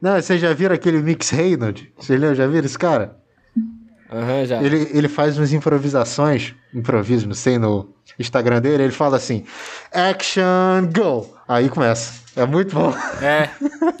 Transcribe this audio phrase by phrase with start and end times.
[0.00, 1.86] Não, vocês já viram aquele Mix Reynolds?
[1.98, 3.16] Vocês já viram esse cara?
[4.10, 4.62] Aham, já.
[4.62, 9.44] Ele, ele faz umas improvisações, improviso, não sei, no Instagram dele, ele fala assim,
[9.92, 11.28] action, go!
[11.46, 12.18] Aí começa.
[12.34, 12.94] É muito bom.
[13.20, 13.50] É,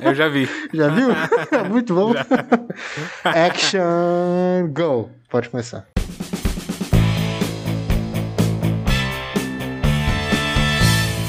[0.00, 0.48] eu já vi.
[0.72, 1.08] Já viu?
[1.52, 2.12] É muito bom.
[3.24, 5.10] action, go!
[5.28, 5.86] Pode começar.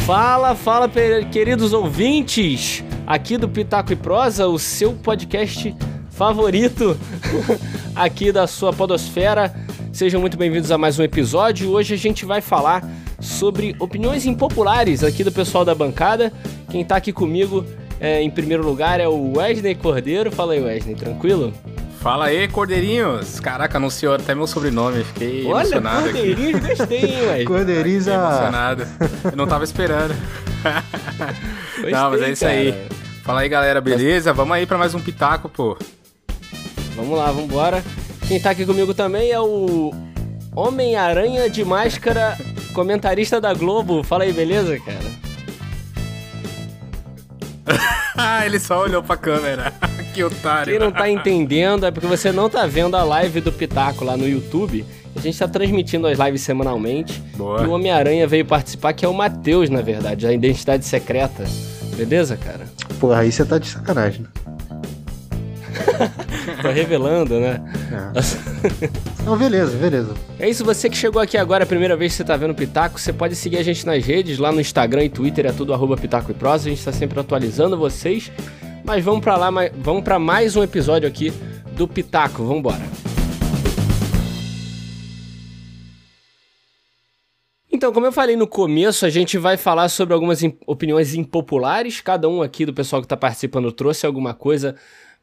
[0.06, 0.90] Fala, fala,
[1.32, 5.76] queridos ouvintes, aqui do Pitaco e Prosa, o seu podcast
[6.12, 6.98] favorito
[7.94, 9.54] aqui da sua podosfera.
[9.92, 11.72] Sejam muito bem-vindos a mais um episódio.
[11.72, 12.82] Hoje a gente vai falar
[13.20, 16.32] sobre opiniões impopulares aqui do pessoal da bancada.
[16.70, 17.66] Quem tá aqui comigo,
[18.00, 20.32] é, em primeiro lugar, é o Wesley Cordeiro.
[20.32, 21.54] Fala aí, Wesley, tranquilo?
[22.00, 23.42] Fala aí, Cordeirinhos.
[23.42, 25.04] Caraca, anunciou até meu sobrenome.
[25.04, 26.18] Fiquei Olha, emocionado aqui.
[26.18, 27.30] Cordeirinho, gostei, hein, Wesley?
[27.40, 28.14] Fiquei Corderiza.
[28.14, 28.88] emocionado.
[29.26, 30.16] Eu não tava esperando.
[31.76, 33.01] Gostei, não, mas é isso aí.
[33.24, 34.34] Fala aí, galera, beleza?
[34.34, 35.78] Vamos aí pra mais um pitaco, pô.
[36.96, 37.84] Vamos lá, vambora.
[38.28, 39.94] Quem tá aqui comigo também é o
[40.56, 42.38] Homem-Aranha de Máscara,
[42.74, 44.04] comentarista da Globo.
[44.04, 45.22] Fala aí, beleza, cara?
[48.24, 49.74] Ah, ele só olhou pra câmera.
[50.14, 50.72] que otário.
[50.72, 54.16] Quem não tá entendendo é porque você não tá vendo a live do Pitaco lá
[54.16, 54.86] no YouTube.
[55.16, 57.20] A gente tá transmitindo as lives semanalmente.
[57.36, 57.64] Boa.
[57.64, 61.46] E o Homem-Aranha veio participar, que é o Matheus, na verdade, a identidade secreta.
[61.96, 62.68] Beleza, cara?
[63.02, 64.30] Porra, aí você tá de sacanagem, né?
[66.62, 67.60] Tô revelando, né?
[67.92, 69.26] É.
[69.26, 70.14] Não, beleza, beleza.
[70.40, 72.56] É isso, você que chegou aqui agora, a primeira vez que você tá vendo o
[72.56, 75.74] Pitaco, você pode seguir a gente nas redes, lá no Instagram e Twitter, é tudo
[75.74, 78.32] arroba Pitaco e Prosa, a gente tá sempre atualizando vocês.
[78.84, 81.34] Mas vamos pra lá, mas vamos pra mais um episódio aqui
[81.76, 82.82] do Pitaco, vambora.
[87.82, 92.00] Então, como eu falei no começo, a gente vai falar sobre algumas opiniões impopulares.
[92.00, 94.76] Cada um aqui do pessoal que tá participando trouxe alguma coisa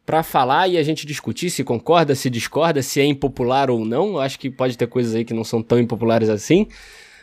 [0.04, 4.14] pra falar e a gente discutir se concorda, se discorda, se é impopular ou não.
[4.14, 6.66] Eu acho que pode ter coisas aí que não são tão impopulares assim.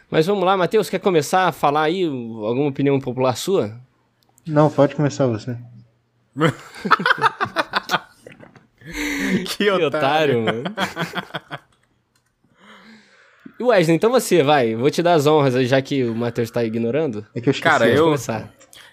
[0.09, 3.78] Mas vamos lá, Matheus, quer começar a falar aí alguma opinião impopular sua?
[4.47, 5.57] Não, pode começar você.
[9.44, 10.63] Que Que otário, mano.
[13.60, 14.76] E Wesley, então você, vai.
[14.76, 17.26] Vou te dar as honras aí, já que o Matheus tá ignorando.
[17.34, 17.62] É que eu esqueci.
[17.64, 18.52] Cara, eu- começar.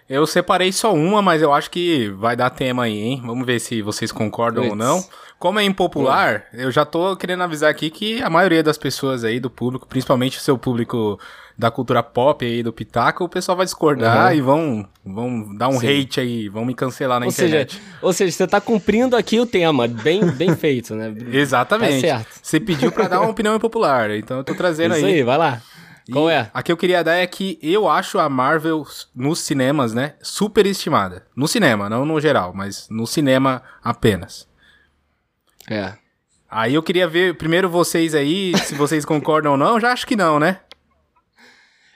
[0.08, 3.22] Eu separei só uma, mas eu acho que vai dar tema aí, hein?
[3.24, 5.02] Vamos ver se vocês concordam ou não.
[5.42, 9.40] Como é impopular, eu já tô querendo avisar aqui que a maioria das pessoas aí
[9.40, 11.18] do público, principalmente o seu público
[11.58, 14.38] da cultura pop aí do Pitaco, o pessoal vai discordar Uhum.
[14.38, 15.88] e vão, vão dar um Sim.
[16.00, 17.82] hate aí, vão me cancelar na Ou seja, internet.
[18.00, 21.12] ou seja, você tá cumprindo aqui o tema, bem, bem feito, né?
[21.32, 21.94] Exatamente.
[22.02, 22.28] Tá certo.
[22.40, 25.14] Você pediu pra dar uma opinião impopular, então eu tô trazendo Isso aí.
[25.14, 25.60] aí, vai lá.
[26.12, 26.50] Qual E é?
[26.54, 31.24] A que eu queria dar é que eu acho a Marvel nos cinemas, né, superestimada.
[31.34, 34.46] No cinema, não no geral, mas no cinema apenas.
[35.70, 35.92] É.
[36.50, 39.80] Aí eu queria ver primeiro vocês aí, se vocês concordam ou não.
[39.80, 40.58] Já acho que não, né?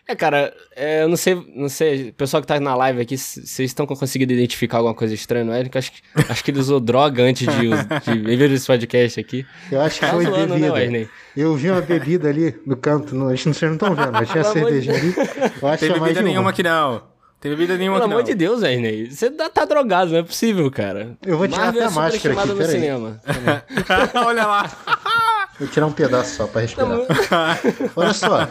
[0.08, 3.18] É, cara, é, eu não sei, não sei, o pessoal que tá na live aqui,
[3.18, 5.76] vocês estão conseguindo identificar alguma coisa estranha no Eric?
[5.76, 6.00] Acho que,
[6.30, 7.68] acho que ele usou droga antes de,
[8.14, 9.44] de vir esse podcast aqui.
[9.70, 10.72] Eu acho que Tá foi zoando, né, bebida.
[10.74, 11.10] Wesley?
[11.36, 13.06] eu vi uma bebida ali no canto.
[13.08, 15.12] Que vocês não estão vendo, mas tinha cervejinha ali.
[15.60, 16.50] Eu acho que Tem é bebida nenhuma uma.
[16.50, 17.02] aqui não.
[17.46, 18.26] Tem bebida nenhuma Pelo aqui amor não.
[18.28, 21.16] de Deus, Wesley, você tá, tá drogado, não é possível, cara.
[21.24, 22.72] Eu vou tirar Marvel até a é máscara aqui, no peraí.
[22.72, 23.20] cinema.
[24.26, 24.70] Olha lá.
[25.56, 26.98] Vou tirar um pedaço só pra respirar.
[27.94, 28.48] Olha só.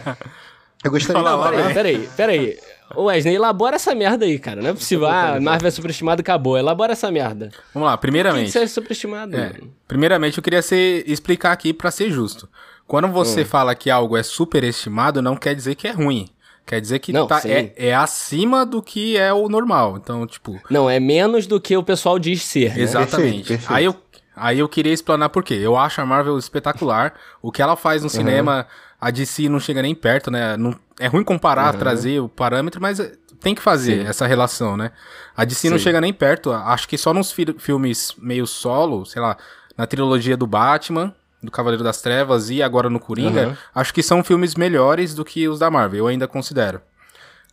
[0.82, 1.74] Eu gostaria Fala de lá, falar.
[1.74, 2.60] Peraí, peraí, peraí.
[2.96, 4.62] Ô Wesley, elabora essa merda aí, cara.
[4.62, 5.08] Não é possível.
[5.08, 6.58] Ah, Marvel é superestimado, acabou.
[6.58, 7.50] Elabora essa merda.
[7.74, 8.46] Vamos lá, Por que primeiramente.
[8.46, 9.52] que você é superestimado, É,
[9.88, 12.48] primeiramente eu queria ser, explicar aqui pra ser justo.
[12.88, 13.46] Quando você Hum.
[13.46, 16.30] fala que algo é superestimado, não quer dizer que é ruim.
[16.66, 19.98] Quer dizer que Não, tá, é, é acima do que é o normal.
[19.98, 22.74] Então, tipo, Não, é menos do que o pessoal diz ser.
[22.76, 22.82] Né?
[22.82, 23.48] Exatamente.
[23.48, 23.74] Perfeito, perfeito.
[23.74, 23.96] Aí, eu,
[24.36, 25.54] aí eu queria explanar por quê.
[25.62, 27.14] Eu acho a Marvel espetacular.
[27.42, 28.66] O que ela faz no cinema,
[29.00, 30.58] a DC não chega nem perto, né?
[30.58, 34.08] Não, é ruim comparar, trazer o parâmetro, mas é, tem que fazer Sim.
[34.08, 34.92] essa relação, né?
[35.38, 35.84] A DC não Sim.
[35.84, 36.52] chega nem perto.
[36.52, 39.38] Acho que só nos fi- filmes meio solo, sei lá,
[39.78, 41.14] na trilogia do Batman,
[41.46, 43.56] do Cavaleiro das Trevas e agora no Coringa, Uhum.
[43.74, 46.00] acho que são filmes melhores do que os da Marvel.
[46.00, 46.82] Eu ainda considero.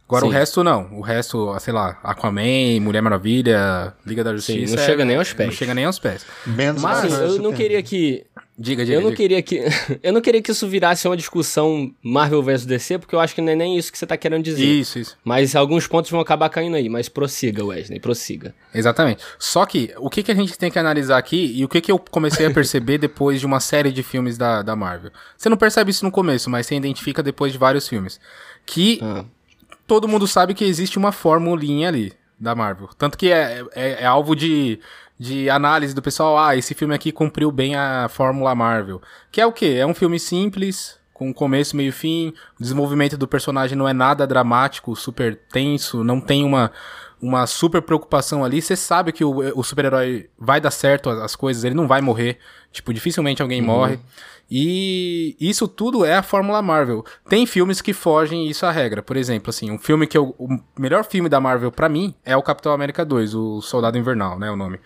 [0.06, 0.28] Agora Sim.
[0.30, 0.92] o resto não.
[0.92, 4.76] O resto, sei lá, Aquaman, Mulher Maravilha, Liga da Justiça.
[4.76, 5.54] não é- chega nem aos Não pés.
[5.54, 6.26] chega nem aos pés.
[6.46, 8.26] Menos Mas assim, eu não queria que.
[8.58, 8.98] Diga, diga.
[8.98, 9.16] Eu não diga.
[9.16, 9.60] queria que.
[10.02, 13.40] eu não queria que isso virasse uma discussão Marvel vs DC, porque eu acho que
[13.40, 14.62] não é nem isso que você tá querendo dizer.
[14.62, 15.16] Isso, isso.
[15.24, 16.90] Mas alguns pontos vão acabar caindo aí.
[16.90, 18.54] Mas prossiga, Wesley, prossiga.
[18.74, 19.24] Exatamente.
[19.38, 21.90] Só que o que, que a gente tem que analisar aqui e o que, que
[21.90, 25.10] eu comecei a perceber depois de uma série de filmes da, da Marvel.
[25.38, 28.20] Você não percebe isso no começo, mas você identifica depois de vários filmes.
[28.66, 29.24] Que Ah,
[29.86, 32.88] todo mundo sabe que existe uma formulinha ali da Marvel.
[32.98, 34.80] Tanto que é, é, é alvo de,
[35.18, 39.00] de análise do pessoal, ah, esse filme aqui cumpriu bem a fórmula Marvel.
[39.30, 39.76] Que é o quê?
[39.78, 42.34] É um filme simples, com começo, meio e fim.
[42.58, 46.72] O desenvolvimento do personagem não é nada dramático, super tenso, não tem uma,
[47.20, 48.60] uma super preocupação ali.
[48.60, 52.38] Você sabe que o, o super-herói vai dar certo as coisas, ele não vai morrer.
[52.72, 53.66] Tipo, dificilmente alguém uhum.
[53.66, 54.00] morre.
[54.50, 57.04] E isso tudo é a fórmula Marvel.
[57.28, 59.02] Tem filmes que fogem isso à regra.
[59.02, 62.36] Por exemplo, assim, um filme que eu, o melhor filme da Marvel para mim é
[62.36, 64.78] o Capitão América 2, o Soldado Invernal, né, o nome.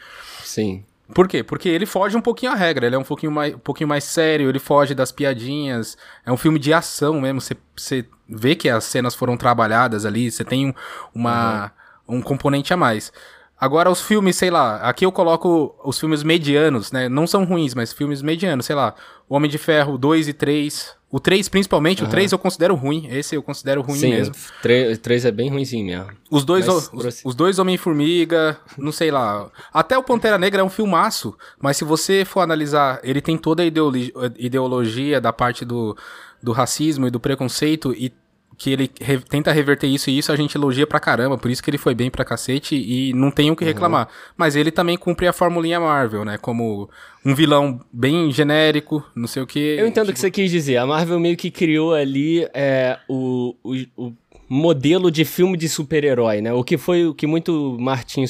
[0.43, 0.85] Sim.
[1.15, 1.43] Por quê?
[1.43, 4.03] Porque ele foge um pouquinho à regra, ele é um pouquinho mais, um pouquinho mais
[4.03, 8.85] sério, ele foge das piadinhas, é um filme de ação mesmo, você vê que as
[8.85, 10.75] cenas foram trabalhadas ali, você tem
[11.15, 11.71] uma,
[12.09, 12.19] uhum.
[12.19, 13.13] um componente a mais.
[13.59, 17.09] Agora, os filmes, sei lá, aqui eu coloco os filmes medianos, né?
[17.09, 18.95] Não são ruins, mas filmes medianos, sei lá.
[19.29, 20.95] Homem de Ferro 2 e 3.
[21.11, 22.09] O 3, principalmente, uhum.
[22.09, 23.09] o 3 eu considero ruim.
[23.11, 24.35] Esse eu considero ruim Sim, mesmo.
[24.35, 26.11] Sim, 3 é bem ruimzinho mesmo.
[26.31, 29.51] Os dois, mas, os, os, dois Homem-Formiga, não sei lá.
[29.73, 33.63] Até o Pantera Negra é um filmaço, mas se você for analisar, ele tem toda
[33.63, 35.97] a ideologia, ideologia da parte do,
[36.43, 38.13] do racismo e do preconceito e
[38.59, 41.63] que ele re tenta reverter isso e isso a gente elogia pra caramba, por isso
[41.63, 43.69] que ele foi bem pra cacete e não tem o que uhum.
[43.69, 44.07] reclamar.
[44.07, 44.13] Uhum.
[44.37, 46.39] Mas ele também cumpre a formulinha Marvel, né?
[46.39, 46.89] Como
[47.25, 49.59] um vilão bem genérico, não sei o que.
[49.59, 50.15] Eu entendo o tipo...
[50.15, 50.79] que você quis dizer.
[50.79, 54.13] A Marvel meio que criou ali é, o, o, o
[54.49, 56.53] modelo de filme de super-herói, né?
[56.53, 58.25] O que foi o que muito Martin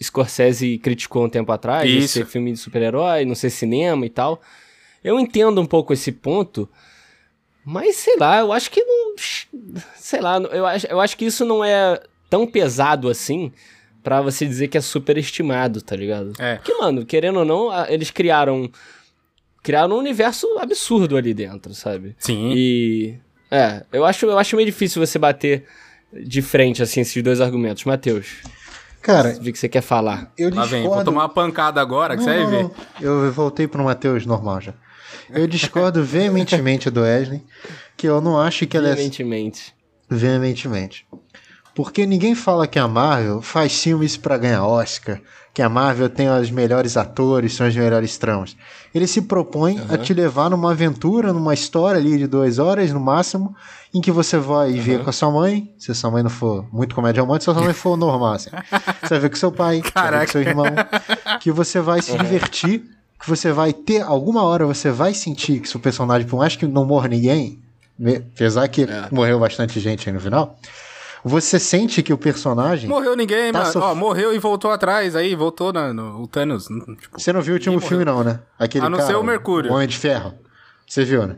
[0.00, 2.14] Scorsese criticou um tempo atrás, isso.
[2.14, 4.40] ser filme de super-herói, não ser cinema e tal.
[5.02, 6.68] Eu entendo um pouco esse ponto,
[7.64, 9.14] mas sei lá, eu acho que não.
[9.96, 13.52] Sei lá, eu acho, eu acho que isso não é tão pesado assim
[14.02, 16.32] para você dizer que é superestimado, tá ligado?
[16.38, 16.56] É.
[16.56, 18.70] Porque, mano, querendo ou não, eles criaram.
[19.62, 22.16] Criaram um universo absurdo ali dentro, sabe?
[22.18, 22.52] Sim.
[22.52, 23.14] E.
[23.48, 25.64] É, eu acho, eu acho meio difícil você bater
[26.12, 27.84] de frente, assim, esses dois argumentos.
[27.84, 28.42] Matheus.
[29.00, 29.36] Cara.
[29.40, 30.32] Vi que você quer falar.
[30.38, 32.70] Eu Lá vem, vou tomar uma pancada agora, que não, você vai ver.
[33.00, 34.74] Eu voltei pro Matheus normal já.
[35.34, 37.42] Eu discordo veementemente do Wesley,
[37.96, 38.94] que eu não acho que ela é.
[38.94, 39.74] Veementemente.
[40.08, 41.06] Veementemente.
[41.74, 45.20] Porque ninguém fala que a Marvel faz filmes para ganhar Oscar,
[45.54, 48.56] que a Marvel tem os melhores atores, são os melhores tramas.
[48.94, 49.86] Ele se propõe uhum.
[49.88, 53.54] a te levar numa aventura, numa história ali de duas horas no máximo,
[53.92, 54.80] em que você vai uhum.
[54.80, 57.50] ver com a sua mãe, se a sua mãe não for muito comédia romântica, se
[57.50, 58.50] a sua mãe for normal, assim.
[59.02, 60.66] Você vai ver com seu pai, vai ver com seu irmão,
[61.40, 62.18] que você vai se uhum.
[62.18, 62.82] divertir
[63.22, 66.66] que você vai ter, alguma hora você vai sentir que seu personagem, por mais que
[66.66, 67.58] não morra ninguém,
[68.34, 69.08] apesar que é.
[69.12, 70.58] morreu bastante gente aí no final,
[71.24, 72.88] você sente que o personagem.
[72.88, 73.86] Morreu ninguém, tá mas sof...
[73.86, 76.64] ó, morreu e voltou atrás, aí voltou na, no o Thanos.
[76.64, 78.40] Tipo, você não viu o último filme, não, né?
[78.58, 79.70] Aquele A não cara, ser o Mercúrio.
[79.70, 80.34] O Homem de Ferro.
[80.84, 81.36] Você viu, né?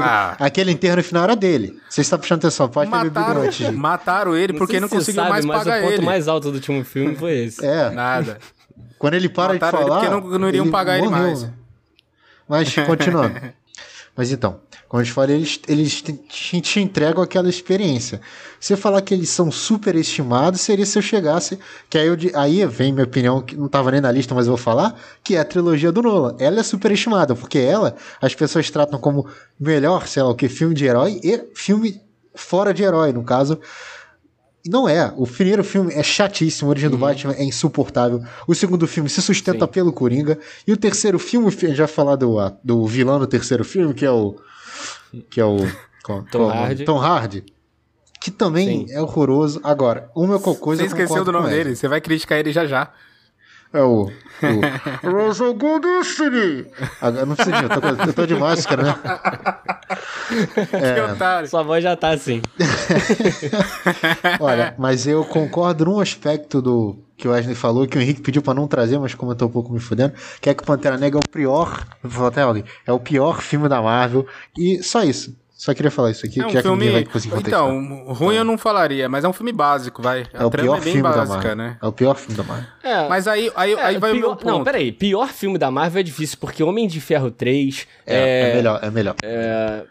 [0.00, 0.36] ah.
[0.38, 1.80] Aquele enterro no final era dele.
[1.88, 3.70] Você está puxando atenção, pode mataram, ter antes.
[3.70, 5.86] Mataram ele não porque não conseguiu sabe, mais pagar ele.
[5.86, 7.64] o ponto mais alto do último filme foi esse.
[7.64, 7.90] É.
[7.90, 8.38] Nada.
[9.04, 10.02] Quando ele para Mataram de falar.
[10.02, 11.12] Ele porque não, não iriam pagar morreu.
[11.12, 11.48] ele mais.
[12.48, 13.38] Mas, continuando.
[14.16, 16.14] Mas então, como eu te falei, eles, eles te,
[16.62, 18.22] te, entregam aquela experiência.
[18.58, 21.58] Você falar que eles são super estimados seria se eu chegasse.
[21.90, 24.52] Que aí, eu, aí vem minha opinião, que não estava nem na lista, mas eu
[24.52, 26.36] vou falar, que é a trilogia do Nolan.
[26.38, 29.28] Ela é super estimada, porque ela, as pessoas tratam como
[29.60, 32.00] melhor, sei lá o que, filme de herói e filme
[32.34, 33.12] fora de herói.
[33.12, 33.60] No caso,
[34.66, 35.12] não é.
[35.16, 36.96] O primeiro filme é chatíssimo, a origem uhum.
[36.96, 38.22] do Batman é insuportável.
[38.46, 39.70] O segundo filme se sustenta Sim.
[39.72, 40.38] pelo Coringa.
[40.66, 44.36] E o terceiro filme, já falar do, do vilão do terceiro filme, que é o.
[45.30, 45.58] Que é o.
[46.30, 46.84] Tom Hardy.
[46.84, 47.44] Tom Hardy.
[48.20, 48.94] Que também Sim.
[48.94, 49.60] é horroroso.
[49.62, 50.82] Agora, uma coisa.
[50.82, 52.90] Você esqueceu do nome dele, você vai criticar ele já já.
[53.74, 54.04] É o.
[54.04, 54.10] o
[55.10, 56.66] Rosogun Destiny!
[57.26, 57.64] Não precisa de.
[57.64, 58.94] Eu tô, eu tô de máscara, né?
[60.72, 60.94] É...
[60.94, 61.48] Que otário.
[61.48, 62.40] Sua voz já tá assim.
[64.40, 68.40] Olha, mas eu concordo num aspecto do que o Wesley falou, que o Henrique pediu
[68.40, 70.66] para não trazer, mas como eu tô um pouco me fudendo, que é que o
[70.66, 71.86] Pantera Negra é o pior.
[72.02, 74.26] Vou até alguém, é o pior filme da Marvel.
[74.56, 75.36] E só isso.
[75.64, 76.76] Só queria falar isso aqui, é um já filme...
[76.76, 80.26] que ninguém vai conseguir Então, ruim eu não falaria, mas é um filme básico, vai.
[80.34, 81.56] A é o pior é bem filme básica, da Marvel.
[81.56, 81.78] né?
[81.80, 82.66] É o pior filme da Marvel.
[82.82, 84.18] É, mas aí, aí, é, aí vai pior...
[84.18, 84.46] o meu ponto.
[84.46, 84.92] Não, peraí.
[84.92, 87.86] Pior filme da Marvel é difícil, porque Homem de Ferro 3...
[88.06, 89.16] É, é, é melhor, é melhor.
[89.24, 89.84] É...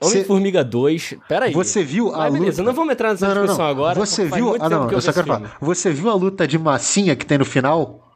[0.00, 1.14] Homem-Formiga 2.
[1.28, 1.52] Pera aí.
[1.54, 2.38] Você viu a Mas, luta.
[2.38, 3.70] Beleza, não vamos entrar nessa não, discussão não, não.
[3.72, 3.98] agora.
[3.98, 4.56] Você viu.
[4.60, 5.48] Ah, não, eu só quero filme.
[5.48, 5.56] falar.
[5.60, 8.12] Você viu a luta de massinha que tem no final?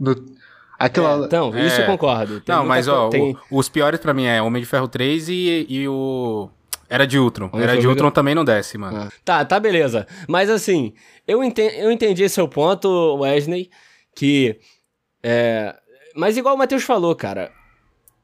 [0.00, 0.16] No...
[0.78, 1.22] Aquela...
[1.22, 2.40] É, então, isso eu concordo.
[2.40, 3.36] Tem não, mas ó, tem...
[3.50, 6.50] o, os piores pra mim é Homem de Ferro 3 e, e o
[6.88, 7.50] era de Ultron.
[7.52, 8.96] Homem Era de Ultron também não desce, mano.
[8.96, 9.08] Ah.
[9.24, 10.06] Tá, tá, beleza.
[10.28, 10.92] Mas assim,
[11.26, 13.70] eu entendi, eu entendi seu ponto, Wesley,
[14.14, 14.58] que.
[15.22, 15.74] É...
[16.14, 17.50] Mas igual o Matheus falou, cara.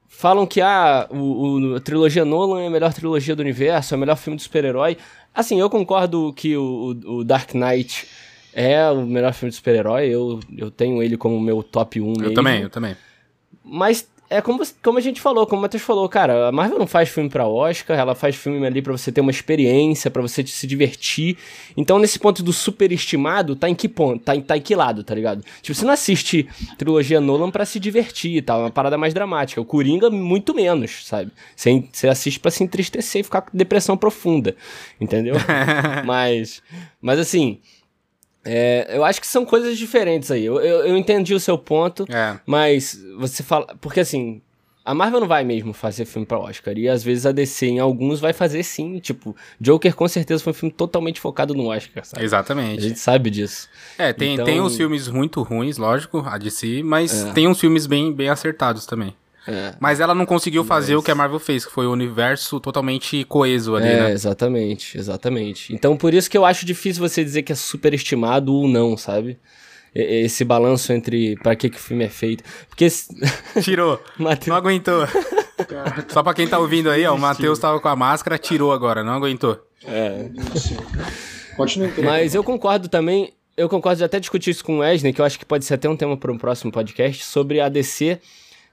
[0.09, 3.97] Falam que ah, o, o, a trilogia Nolan é a melhor trilogia do universo, é
[3.97, 4.97] o melhor filme de super-herói.
[5.35, 8.07] Assim, eu concordo que o, o Dark Knight
[8.53, 10.09] é o melhor filme de super-herói.
[10.09, 12.25] Eu, eu tenho ele como meu top 1 mesmo.
[12.25, 12.97] Eu também, eu também.
[13.65, 16.87] Mas é como, como a gente falou, como o Matheus falou, cara, a Marvel não
[16.87, 20.45] faz filme pra Oscar, ela faz filme ali pra você ter uma experiência, pra você
[20.47, 21.37] se divertir.
[21.77, 24.25] Então, nesse ponto do superestimado, tá em que ponto?
[24.25, 25.45] Tá em, tá em que lado, tá ligado?
[25.61, 29.13] Tipo, você não assiste trilogia Nolan pra se divertir e tal, é uma parada mais
[29.13, 29.61] dramática.
[29.61, 31.31] O Coringa, muito menos, sabe?
[31.55, 34.57] Você, você assiste pra se entristecer e ficar com depressão profunda,
[34.99, 35.35] entendeu?
[36.07, 36.63] mas,
[37.03, 37.61] mas assim,
[38.45, 40.45] é, eu acho que são coisas diferentes aí.
[40.45, 42.39] Eu, eu, eu entendi o seu ponto, É.
[42.47, 43.67] mas você fala.
[43.81, 44.41] Porque assim,
[44.85, 46.77] a Marvel não vai mesmo fazer filme pra Oscar.
[46.77, 48.99] E às vezes a DC, em alguns, vai fazer sim.
[48.99, 52.21] Tipo, Joker com certeza foi um filme totalmente focado no Oscar, sabe?
[52.21, 52.83] A Exatamente.
[52.83, 53.69] gente sabe disso.
[53.97, 57.33] É, tem, Então- tem uns filmes muito ruins, lógico, a DC, mas É.
[57.33, 59.15] tem uns filmes bem, bem acertados também.
[59.47, 59.75] É.
[59.81, 63.25] Mas ela não conseguiu fazer o que a Marvel fez, que foi o universo totalmente
[63.25, 64.13] coeso ali, é, né?
[64.13, 65.75] exatamente, exatamente.
[65.75, 69.39] Então por isso que eu acho difícil você dizer que é superestimado ou não, sabe?
[69.95, 72.43] Esse balanço entre pra que, que o filme é feito.
[72.69, 72.87] Porque.
[72.87, 73.09] esse-
[73.63, 74.03] Tirou.
[74.17, 75.07] Matheus- Não aguentou.
[76.09, 79.05] Só pra quem tá ouvindo aí, ó, o Matheus tava com a máscara, tirou agora,
[79.05, 79.61] não aguentou.
[79.85, 80.31] É.
[81.57, 81.91] Continua.
[82.03, 85.25] Mas eu concordo também, eu concordo de até discutir isso com o Wesley, que eu
[85.25, 88.19] acho que pode ser até um tema para um próximo podcast, sobre a DC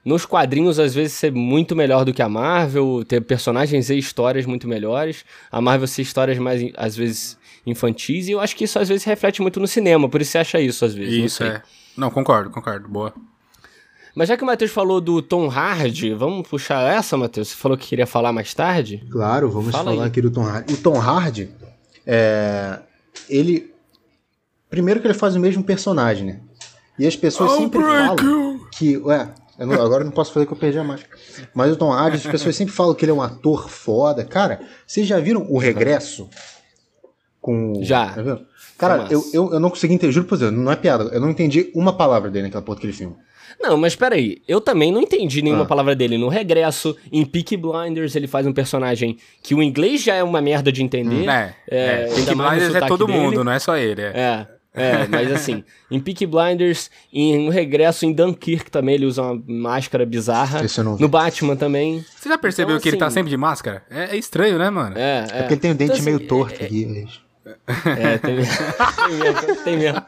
[0.04, 4.46] nos quadrinhos às vezes ser muito melhor do que a Marvel, ter personagens e histórias
[4.46, 8.78] muito melhores, a Marvel ser histórias mais, às vezes, infantis, e eu acho que isso
[8.78, 11.18] às vezes reflete muito no cinema, por isso você acha isso às vezes.
[11.18, 11.48] não Isso, sei.
[11.48, 11.62] é.
[11.96, 12.88] Não, concordo, concordo.
[12.88, 13.12] Boa.
[14.14, 17.48] Mas já que o Matheus falou do Tom Hardy, vamos puxar essa, Matheus?
[17.48, 19.04] Você falou que queria falar mais tarde?
[19.10, 20.08] Claro, vamos Fala falar aí.
[20.08, 20.74] aqui do Tom Hardy.
[20.74, 21.48] O Tom Hardy,
[22.06, 22.80] é,
[23.28, 23.72] ele.
[24.68, 26.40] Primeiro que ele faz o mesmo personagem, né?
[26.98, 28.96] E as pessoas sempre falam que.
[28.98, 29.28] Ué,
[29.60, 31.16] eu não- agora eu não posso fazer que eu perdi a máscara.
[31.54, 34.24] Mas o Tom Hardy, as pessoas sempre falam que ele é um ator foda.
[34.24, 36.28] Cara, vocês já viram o regresso?
[37.40, 37.72] Com.
[37.78, 38.08] o- Já.
[38.12, 38.46] Tá vendo?
[38.76, 41.04] Cara, eu, eu, eu não consegui entender, juro por Deus, não é piada.
[41.12, 43.14] Eu não entendi uma palavra dele naquela porra daquele filme.
[43.60, 45.66] Não, mas peraí, eu também não entendi nenhuma Ah.
[45.66, 46.16] palavra dele.
[46.16, 50.40] No Regresso, em Peaky Blinders, ele faz um personagem que o inglês já é uma
[50.40, 51.28] merda de entender.
[51.28, 52.14] É, É, é.
[52.14, 53.18] Peaky mais no Blinders é todo dele.
[53.18, 54.00] mundo, não é só ele.
[54.00, 54.12] É.
[54.14, 59.22] É, é, mas assim, em Peaky Blinders, em No Regresso, em Dunkirk também ele usa
[59.22, 60.64] uma máscara bizarra.
[60.64, 61.02] Esse eu não vi.
[61.02, 62.04] No Batman também.
[62.16, 63.82] Você já percebeu Então, que ele tá assim- sempre de máscara?
[63.90, 64.96] É, é estranho, né, mano?
[64.96, 65.38] É, é.
[65.38, 67.06] É porque ele tem o dente Então, assim, meio torto aqui.
[67.98, 68.54] É, tem mesmo.
[69.06, 70.02] tem mesmo, tem mesmo.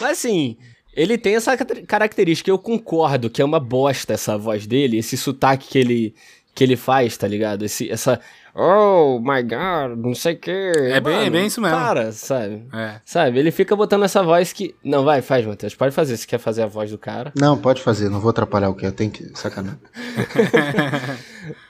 [0.00, 0.56] Mas assim,
[0.94, 2.50] ele tem essa ca- característica.
[2.50, 6.14] Eu concordo que é uma bosta essa voz dele, esse sotaque que ele,
[6.54, 7.64] que ele faz, tá ligado?
[7.64, 8.20] Esse, essa.
[8.56, 10.50] Oh my god, não sei o que.
[10.50, 11.76] É bem- é bem isso mesmo.
[11.76, 12.62] Para, sabe?
[12.72, 13.00] É.
[13.04, 13.38] Sabe?
[13.40, 14.74] Ele fica botando essa voz que.
[14.84, 15.74] Não, vai, faz, Matheus.
[15.74, 17.32] Pode fazer se quer fazer a voz do cara.
[17.36, 19.28] Não, pode fazer, não vou atrapalhar o que eu tenho que.
[19.36, 19.78] Sacanagem.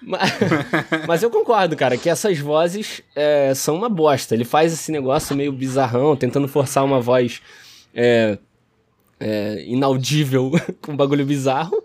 [0.07, 0.31] Mas,
[1.09, 4.35] mas eu concordo, cara, que essas vozes é, são uma bosta.
[4.35, 7.41] Ele faz esse negócio meio bizarrão, tentando forçar uma voz
[7.95, 8.39] é,
[9.19, 11.83] é, inaudível com um bagulho bizarro.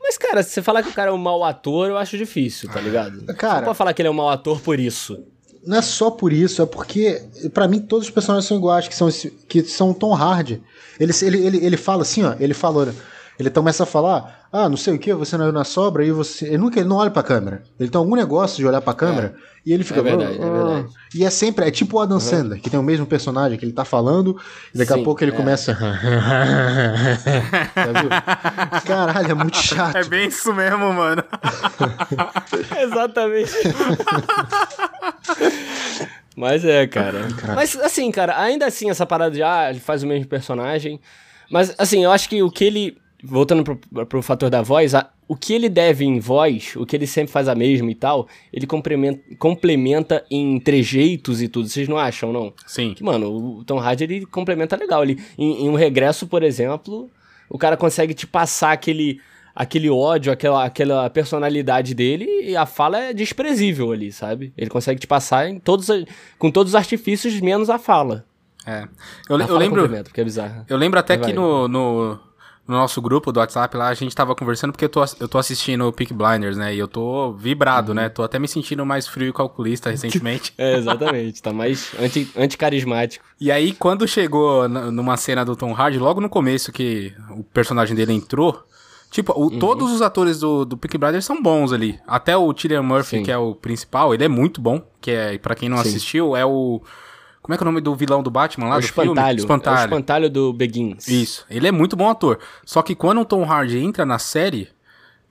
[0.00, 2.70] Mas, cara, se você falar que o cara é um mau ator, eu acho difícil,
[2.70, 3.24] tá ligado?
[3.34, 5.22] Cara- Você não pode falar que ele é um mau ator por isso.
[5.66, 8.94] Não é só por isso, é porque, pra mim, todos os personagens são iguais, que
[8.94, 9.08] são,
[9.46, 10.62] que são Tom Hardy.
[10.98, 12.94] Ele, ele, ele, ele fala assim, ó, ele falou, né?
[13.42, 16.12] Ele começa a falar, ah, não sei o que, você não viu na sobra, e
[16.12, 16.46] você.
[16.46, 17.62] Ele nunca ele não olha pra câmera.
[17.78, 20.00] Ele tem algum negócio de olhar pra câmera e ele fica.
[20.00, 20.50] É verdade, é "Ah, ah".
[20.50, 20.88] verdade.
[21.14, 23.72] E é sempre, é tipo o Adam Sandler, que tem o mesmo personagem que ele
[23.72, 24.36] tá falando,
[24.74, 25.34] e daqui Sim, a pouco ele é.
[25.34, 25.72] começa.
[28.00, 28.80] Viu?
[28.86, 29.96] Caralho, é muito chato.
[29.96, 31.24] É bem isso mesmo, mano.
[32.82, 33.52] Exatamente.
[36.36, 37.28] Mas é, cara.
[37.54, 41.00] Mas assim, cara, ainda assim, essa parada de ah, ele faz o mesmo personagem.
[41.50, 42.98] Mas assim, eu acho que o que ele.
[43.22, 46.96] Voltando pro, pro fator da voz, a- o que ele deve em voz, o que
[46.96, 51.68] ele sempre faz a mesma e tal, ele complementa, complementa em trejeitos e tudo.
[51.68, 52.52] Vocês não acham, não?
[52.66, 52.94] Sim.
[52.94, 55.02] Que, mano, o Tom Hardy ele complementa legal.
[55.02, 57.10] Ele, em, em um regresso, por exemplo,
[57.48, 59.20] o cara consegue te passar aquele,
[59.54, 64.52] aquele ódio, aquela, aquela personalidade dele e a fala é desprezível ali, sabe?
[64.56, 65.88] Ele consegue te passar em todos,
[66.38, 68.24] com todos os artifícios, menos a fala.
[68.66, 68.88] É.
[69.28, 69.88] Eu, A eu fala lembro.
[70.04, 70.64] porque é bizarro.
[70.68, 72.18] Eu lembro até Vai, que no, no,
[72.70, 75.36] no nosso grupo do WhatsApp lá, a gente tava conversando porque eu tô, eu tô
[75.38, 76.74] assistindo o Peak Blinders, né?
[76.74, 77.94] E eu tô vibrado, Uhum.
[77.96, 78.08] né?
[78.08, 80.54] Tô até me sentindo mais frio e calculista recentemente.
[80.58, 81.42] É, exatamente.
[81.42, 83.24] tá mais anti, anticarismático.
[83.40, 87.96] e aí, quando chegou numa cena do Tom Hardy, logo no começo que o personagem
[87.96, 88.62] dele entrou,
[89.10, 89.46] tipo, Uhum.
[89.46, 91.98] o- todos os atores do, do Blinders são bons ali.
[92.06, 93.22] Até o Cillian Murphy, Sim.
[93.24, 94.80] que é o principal, ele é muito bom.
[95.00, 95.88] Que é, pra quem não Sim.
[95.88, 96.80] assistiu, é o...
[97.42, 99.38] Como é que é o nome do vilão do Batman lá É o do espantalho.
[99.38, 99.64] filme?
[99.66, 101.08] É o espantalho do Begins.
[101.08, 101.46] Isso.
[101.50, 102.38] Ele é muito bom ator.
[102.64, 104.68] Só que quando o Tom Hardy entra na série,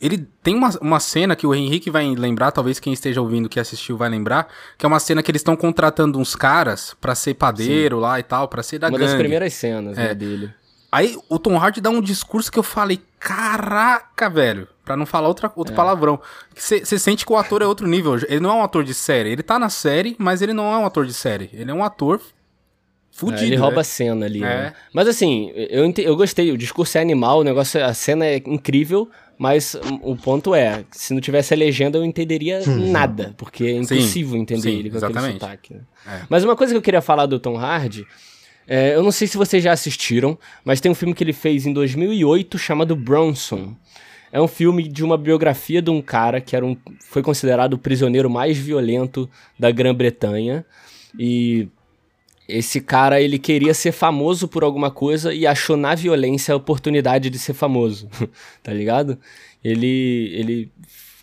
[0.01, 3.60] Ele tem uma, uma cena que o Henrique vai lembrar, talvez quem esteja ouvindo que
[3.60, 4.48] assistiu vai lembrar,
[4.78, 8.01] que é uma cena que eles estão contratando uns caras pra ser padeiro Sim.
[8.01, 9.04] lá e tal, pra ser da uma gangue.
[9.04, 10.08] Uma das primeiras cenas é.
[10.08, 10.54] né, dele.
[10.91, 14.67] Aí o Tom Hardy dá um discurso que eu falei, caraca, velho.
[14.84, 15.75] Pra não falar outra, outro é.
[15.75, 16.19] palavrão.
[16.55, 18.15] Você sente que o ator é outro nível.
[18.27, 19.29] Ele não é um ator de série.
[19.29, 21.50] Ele tá na série, mas ele não é um ator de série.
[21.53, 22.19] Ele é um ator
[23.12, 23.43] fudido.
[23.43, 23.81] É, ele rouba né?
[23.81, 24.43] a cena ali.
[24.43, 24.48] É.
[24.48, 24.74] Né?
[24.91, 26.51] Mas assim, eu, eu gostei.
[26.51, 29.10] O discurso é animal, o negócio, a cena é incrível.
[29.38, 32.91] Mas o ponto é, se não tivesse a legenda, eu entenderia hum.
[32.91, 35.25] nada, porque é impossível sim, entender sim, ele com exatamente.
[35.27, 35.74] aquele sotaque.
[35.75, 35.79] Né?
[36.05, 36.22] É.
[36.27, 38.05] Mas uma coisa que eu queria falar do Tom Hardy,
[38.71, 41.65] é, eu não sei se vocês já assistiram, mas tem um filme que ele fez
[41.65, 43.75] em 2008 chamado Bronson.
[44.31, 47.77] É um filme de uma biografia de um cara que era um, foi considerado o
[47.79, 50.63] prisioneiro mais violento da Grã-Bretanha.
[51.17, 51.67] E
[52.47, 57.31] esse cara, ele queria ser famoso por alguma coisa e achou na violência a oportunidade
[57.31, 58.07] de ser famoso,
[58.61, 59.17] tá ligado?
[59.63, 60.71] Ele, ele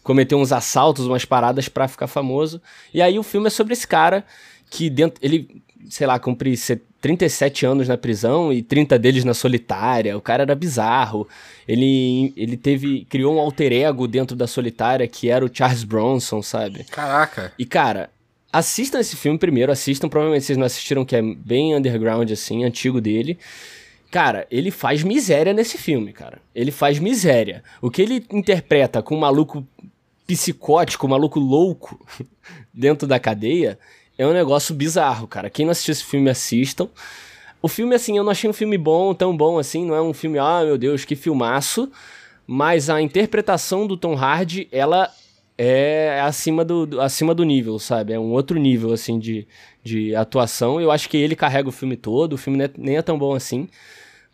[0.02, 2.60] cometeu uns assaltos, umas paradas para ficar famoso.
[2.92, 4.24] E aí o filme é sobre esse cara
[4.70, 6.56] que dentro, ele, sei lá, cumpre
[7.00, 10.16] 37 anos na prisão e 30 deles na solitária.
[10.16, 11.28] O cara era bizarro.
[11.66, 16.42] Ele, ele teve criou um alter ego dentro da solitária que era o Charles Bronson,
[16.42, 16.84] sabe?
[16.84, 17.52] Caraca.
[17.58, 18.10] E cara,
[18.52, 23.00] assistam esse filme primeiro, assistam, provavelmente vocês não assistiram que é bem underground assim, antigo
[23.00, 23.38] dele.
[24.10, 26.38] Cara, ele faz miséria nesse filme, cara.
[26.54, 27.62] Ele faz miséria.
[27.82, 29.66] O que ele interpreta com um maluco
[30.26, 32.04] psicótico, um maluco louco
[32.72, 33.78] dentro da cadeia,
[34.18, 35.50] é um negócio bizarro, cara.
[35.50, 36.88] Quem não assistiu esse filme, assistam.
[37.60, 40.12] O filme, assim, eu não achei um filme bom, tão bom assim, não é um
[40.12, 41.90] filme, ah, meu Deus, que filmaço.
[42.46, 45.10] Mas a interpretação do Tom Hardy, ela
[45.58, 48.12] é acima do, acima do nível, sabe?
[48.12, 49.46] É um outro nível, assim, de,
[49.82, 50.80] de atuação.
[50.80, 53.68] Eu acho que ele carrega o filme todo, o filme nem é tão bom assim.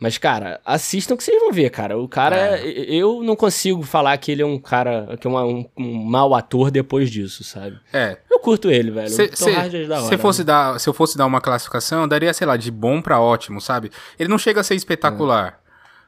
[0.02, 1.96] Mas, cara, assistam que vocês vão ver, cara.
[1.96, 2.64] O cara, é.
[2.66, 6.72] eu não consigo falar que ele é um cara, que é um, um mau ator
[6.72, 7.78] depois disso, sabe?
[7.92, 8.16] É.
[8.28, 9.08] Eu curto ele, velho.
[9.08, 9.68] Se, se, é
[10.00, 10.46] se, fosse né?
[10.46, 13.60] dar, se eu fosse dar uma classificação, eu daria, sei lá, de bom para ótimo,
[13.60, 13.92] sabe?
[14.18, 15.60] Ele não chega a ser espetacular.
[15.60, 15.62] É.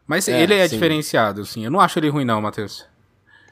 [0.08, 0.74] Mas é, ele é sim.
[0.74, 1.64] diferenciado, assim.
[1.64, 2.84] Eu não acho ele ruim, não, Matheus.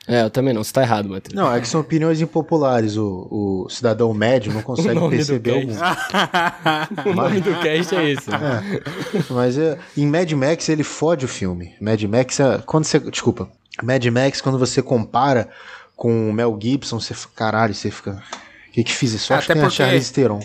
[0.06, 1.34] É, eu também não, você tá errado, Matheus.
[1.34, 2.96] Não, é que são opiniões impopulares.
[2.96, 5.72] O, o cidadão médio não consegue perceber algum.
[7.08, 8.30] o nome do cast é esse.
[8.30, 9.22] É.
[9.30, 11.74] Mas é, em Mad Max ele fode o filme.
[11.80, 12.58] Mad Max é.
[12.66, 12.98] Quando você.
[12.98, 13.48] Desculpa.
[13.82, 15.48] Mad Max, quando você compara
[15.96, 17.14] com o Mel Gibson, você.
[17.36, 18.22] Caralho, você fica.
[18.68, 19.32] O que, que fiz isso?
[19.32, 19.82] Acho Até que porque...
[19.82, 20.40] a Charlize Theron.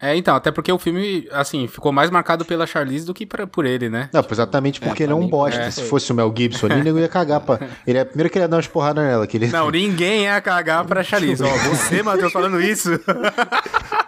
[0.00, 3.46] É, então, até porque o filme, assim, ficou mais marcado pela Charlize do que pra,
[3.48, 4.08] por ele, né?
[4.12, 5.60] Não, exatamente porque é, ele é um bosta.
[5.60, 5.70] É.
[5.72, 7.58] Se fosse o Mel Gibson ali, ele ia cagar pra...
[7.86, 9.26] Ele é primeiro que ele ia dar umas porradas nela.
[9.26, 9.48] Que ele...
[9.48, 11.42] Não, ninguém ia cagar pra Charlize.
[11.42, 12.90] Ó, você, Matheus, falando isso...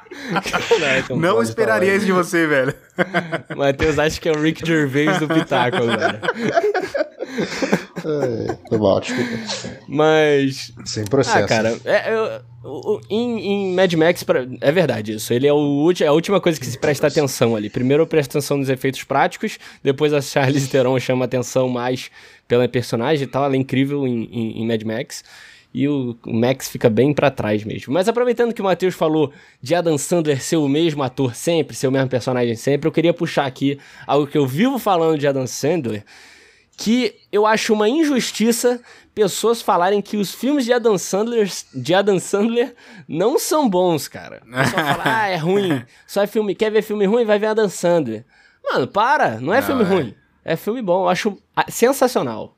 [1.08, 2.74] Não, não esperaria isso de você, velho.
[3.56, 6.20] Matheus acha que é o Rick Gervais do Pitaco agora.
[8.04, 9.30] é, foi mal, desculpa.
[9.88, 10.72] Mas.
[10.84, 11.38] Sem processo.
[11.38, 14.24] Ah, cara, é, eu, em, em, Mad Max,
[14.60, 15.32] é verdade isso.
[15.32, 17.70] Ele é, o, é a última coisa que se presta atenção ali.
[17.70, 22.10] Primeiro eu presto atenção nos efeitos práticos, depois a Charlize Theron chama atenção mais
[22.48, 23.44] pela personagem e tal.
[23.44, 25.24] Ela é incrível em, em, em Mad Max.
[25.72, 27.92] E o, Max fica bem para trás mesmo.
[27.92, 31.86] Mas aproveitando que o Matheus falou de Adam Sandler ser o mesmo ator sempre, ser
[31.86, 35.46] o mesmo personagem sempre, eu queria puxar aqui algo que eu vivo falando de Adam
[35.46, 36.04] Sandler,
[36.76, 38.80] que eu acho uma injustiça
[39.14, 42.74] pessoas falarem que os filmes de Adam Sandler, de Adam Sandler
[43.06, 44.42] não são bons, cara.
[44.70, 45.84] Só falar, ah, é ruim.
[46.06, 48.24] Só é filme, quer ver filme ruim, vai ver Adam Sandler.
[48.64, 49.86] Mano, para, não é não, filme é.
[49.86, 50.14] ruim.
[50.44, 52.56] É filme bom, eu acho sensacional.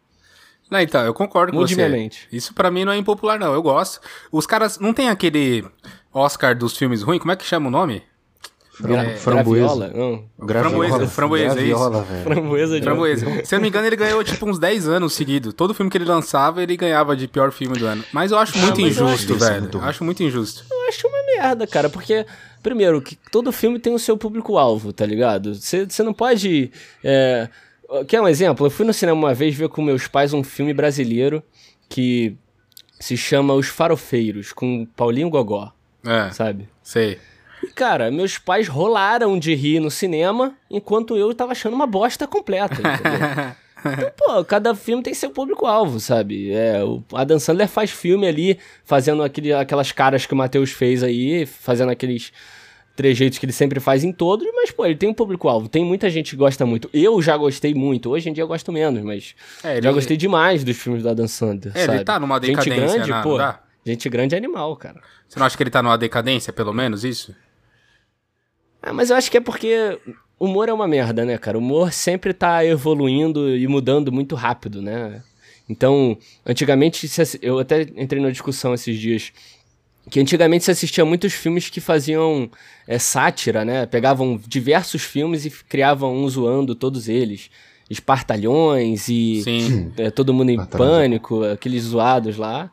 [0.73, 2.11] Não, então, eu concordo com você.
[2.33, 3.53] Isso para mim não é impopular, não.
[3.53, 4.01] Eu gosto.
[4.31, 5.65] Os caras não tem aquele
[6.13, 8.03] Oscar dos filmes ruins, como é que chama o nome?
[8.81, 9.93] Gra é, framboesa.
[9.95, 10.25] Não.
[10.49, 12.05] Framboesa, framboesa, é isso.
[12.25, 13.45] Framboesa de Framboesa.
[13.45, 15.53] Se eu não me engano, ele ganhou tipo uns 10 anos seguidos.
[15.53, 18.03] Todo filme que ele lançava, ele ganhava de pior filme do ano.
[18.13, 19.61] Mas eu acho muito ah, injusto, acho velho.
[19.61, 19.79] Muito...
[19.79, 20.65] Acho muito injusto.
[20.71, 22.25] Eu acho uma merda, cara, porque
[22.63, 25.55] primeiro, que todo filme tem o seu público-alvo, tá ligado?
[25.55, 26.73] Você não pode.
[27.05, 27.49] É...
[28.07, 28.67] Quer um exemplo?
[28.67, 31.43] Eu fui no cinema uma vez ver com meus pais um filme brasileiro
[31.89, 32.37] que
[32.99, 35.73] se chama Os Farofeiros, com Paulinho Gogó.
[36.05, 36.31] É.
[36.31, 36.69] Sabe?
[36.83, 37.19] Sei.
[37.63, 42.27] E, cara, meus pais rolaram de rir no cinema, enquanto eu tava achando uma bosta
[42.27, 43.55] completa, entendeu?
[43.85, 46.53] Então, pô, cada filme tem seu público-alvo, sabe?
[46.53, 51.03] É, o Adam Sandler faz filme ali, fazendo aquele, aquelas caras que o Matheus fez
[51.03, 52.33] aí, fazendo aqueles
[52.95, 55.69] trejeitos que ele sempre faz em todos, mas, pô, ele tem um público-alvo.
[55.69, 56.91] Tem muita gente que gosta muito.
[56.93, 58.11] Eu já gostei muito.
[58.11, 59.83] Hoje em dia eu gosto menos, mas é, ele...
[59.83, 61.99] já gostei demais dos filmes do Adam Sandler, é, sabe?
[61.99, 63.39] ele tá numa decadência, Gente grande, não, pô.
[63.85, 65.01] Gente grande é animal, cara.
[65.29, 67.35] Você não acha que ele tá numa decadência, pelo menos, isso?
[68.83, 69.99] Ah, mas eu acho que é porque
[70.39, 71.57] humor é uma merda, né, cara?
[71.57, 75.23] O humor sempre tá evoluindo e mudando muito rápido, né?
[75.69, 77.09] Então, antigamente,
[77.41, 79.33] eu até entrei numa discussão esses dias
[80.11, 82.51] que antigamente se assistia muitos filmes que faziam
[82.87, 83.87] é, sátira, né?
[83.87, 87.51] Pegavam diversos filmes e criavam um zoando todos eles.
[87.89, 89.43] Espartalhões e
[89.99, 92.71] é, Todo Mundo em Pânico, aqueles zoados lá.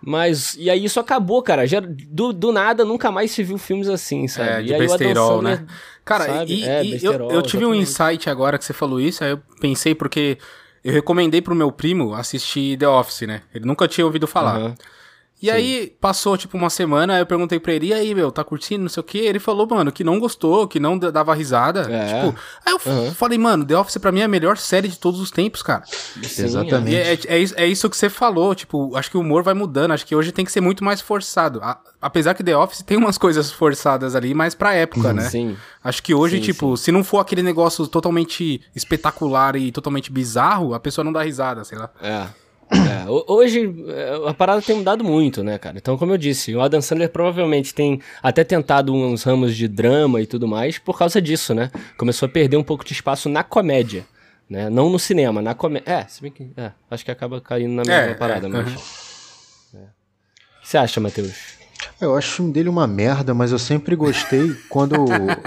[0.00, 1.66] Mas, e aí isso acabou, cara.
[1.66, 4.50] Já, do, do nada nunca mais se viu filmes assim, sabe?
[4.50, 5.66] É, de e besterol, né?
[6.04, 6.54] Cara, sabe?
[6.54, 9.40] e, é, e eu, eu tive um insight agora que você falou isso, aí eu
[9.60, 10.38] pensei porque
[10.84, 13.42] eu recomendei pro meu primo assistir The Office, né?
[13.52, 14.58] Ele nunca tinha ouvido falar.
[14.58, 14.74] Uhum.
[15.40, 15.52] E Sim.
[15.52, 18.88] aí, passou, tipo, uma semana, eu perguntei pra ele, e aí, meu, tá curtindo, não
[18.88, 19.18] sei o quê?
[19.18, 21.82] Ele falou, mano, que não gostou, que não dava risada.
[21.88, 22.24] É.
[22.24, 23.14] Tipo, aí eu uhum.
[23.14, 25.84] falei, mano, The Office pra mim é a melhor série de todos os tempos, cara.
[25.86, 27.28] Sim, Exatamente.
[27.28, 30.04] É, é, é, isso que você falou, tipo, acho que o humor vai mudando, acho
[30.04, 31.60] que hoje tem que ser muito mais forçado.
[31.62, 35.28] A, apesar que The Office tem umas coisas forçadas ali, mas pra época, né?
[35.28, 35.56] Sim.
[35.84, 36.84] Acho que hoje, sim, tipo, sim.
[36.84, 41.62] se não for aquele negócio totalmente espetacular e totalmente bizarro, a pessoa não dá risada,
[41.64, 41.90] sei lá.
[42.02, 42.26] É.
[42.70, 45.78] É, hoje é, a parada tem mudado muito, né, cara?
[45.78, 50.20] Então, como eu disse, o Adam Sandler provavelmente tem até tentado uns ramos de drama
[50.20, 51.70] e tudo mais por causa disso, né?
[51.96, 54.04] Começou a perder um pouco de espaço na comédia,
[54.48, 54.68] né?
[54.68, 55.90] Não no cinema, na comédia.
[55.90, 56.50] É, se bem que.
[56.56, 58.66] É, acho que acaba caindo na mesma é, parada, é, mas.
[59.72, 59.80] Uhum.
[59.80, 61.58] O que você acha, Matheus?
[62.00, 64.94] Eu acho o filme dele uma merda, mas eu sempre gostei quando.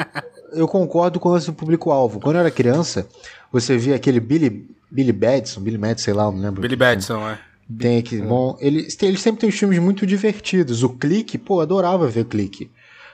[0.54, 2.20] eu concordo com o lance do público-alvo.
[2.20, 3.08] Quando eu era criança,
[3.52, 6.62] você via aquele Billy Billy Batson, Billy Madison, sei lá, não lembro.
[6.62, 7.40] Billy Batson, é.
[7.80, 8.22] Tem aqui, é.
[8.22, 10.84] bom, ele, ele sempre tem filmes muito divertidos.
[10.84, 12.70] O Clique, pô, adorava ver Clique.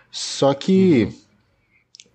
[0.10, 1.13] Só que, uhum.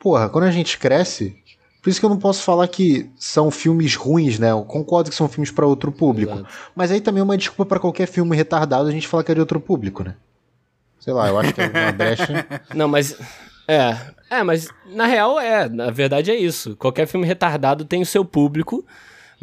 [0.01, 1.37] porra, quando a gente cresce,
[1.81, 4.51] por isso que eu não posso falar que são filmes ruins, né?
[4.51, 6.33] Eu concordo que são filmes para outro público.
[6.33, 6.48] Exato.
[6.75, 9.35] Mas aí também é uma desculpa para qualquer filme retardado a gente falar que é
[9.35, 10.16] de outro público, né?
[10.98, 12.46] Sei lá, eu acho que é uma brecha.
[12.75, 13.16] Não, mas.
[13.66, 13.96] É.
[14.31, 15.68] É, mas na real é.
[15.68, 16.77] Na verdade é isso.
[16.77, 18.85] Qualquer filme retardado tem o seu público.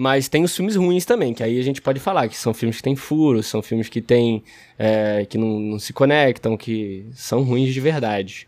[0.01, 2.77] Mas tem os filmes ruins também, que aí a gente pode falar que são filmes
[2.77, 4.41] que têm furos, são filmes que têm.
[4.77, 8.47] É, que não, não, se conectam, que são ruins de verdade.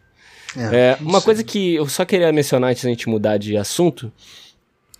[0.55, 4.09] É, é, uma coisa que eu só queria mencionar antes da gente mudar de assunto.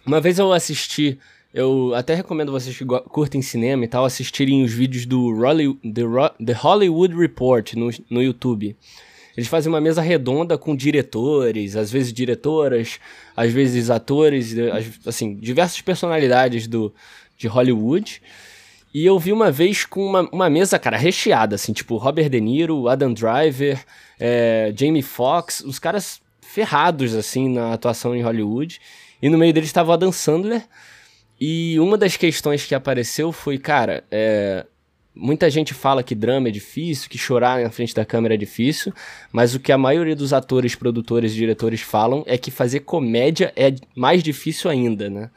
[0.06, 1.18] Uma vez eu assisti.
[1.54, 6.02] Eu até recomendo vocês que curtem cinema e tal assistirem os vídeos do Rolly, The,
[6.02, 8.76] Ro, The Hollywood Report no, no YouTube.
[9.42, 13.00] Eles fazem uma mesa redonda com diretores, às vezes diretoras,
[13.36, 14.54] às vezes atores,
[15.04, 16.94] assim, diversas personalidades do,
[17.36, 18.22] de Hollywood.
[18.94, 22.40] E eu vi uma vez com uma, uma mesa, cara, recheada, assim, tipo Robert De
[22.40, 23.84] Niro, Adam Driver,
[24.20, 28.80] é, Jamie Foxx, os caras ferrados, assim, na atuação em Hollywood.
[29.24, 30.62] E no meio deles estava o Adam Sandler.
[31.40, 34.68] E uma das questões que apareceu foi, cara, é,
[35.14, 38.94] Muita gente fala que drama é difícil, que chorar na frente da câmera é difícil,
[39.32, 43.52] mas o que a maioria dos atores, produtores e diretores falam é que fazer comédia
[43.56, 45.30] é mais difícil ainda, né?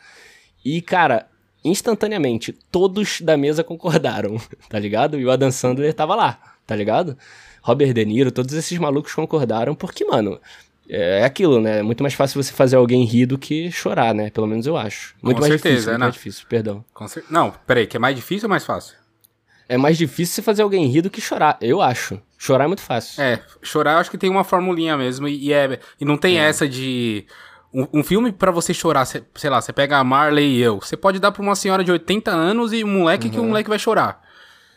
[0.65, 1.27] E, cara,
[1.65, 5.19] instantaneamente, todos da mesa concordaram, tá ligado?
[5.19, 7.19] E o Adam Sandler tava lá, tá ligado?
[7.61, 10.39] Robert De Niro, todos esses malucos concordaram, porque, mano,
[10.89, 11.79] é aquilo, né?
[11.79, 14.31] É muito mais fácil você fazer alguém rir do que chorar, né?
[14.31, 15.17] Pelo menos eu acho.
[15.23, 16.85] Muito Com mais certeza, difícil, muito mais difícil, perdão.
[17.09, 17.25] Cer...
[17.31, 18.95] Não, peraí, que é mais difícil ou mais fácil?
[19.69, 22.21] É mais difícil você fazer alguém rir do que chorar, eu acho.
[22.39, 23.23] Chorar é muito fácil.
[23.23, 26.49] É, chorar eu acho que tem uma formulinha mesmo e, é, e não tem é.
[26.49, 27.27] essa de...
[27.73, 30.79] Um, um filme para você chorar, cê, sei lá, você pega a Marley e eu,
[30.79, 33.33] você pode dar pra uma senhora de 80 anos e um moleque uhum.
[33.33, 34.23] que o moleque vai chorar.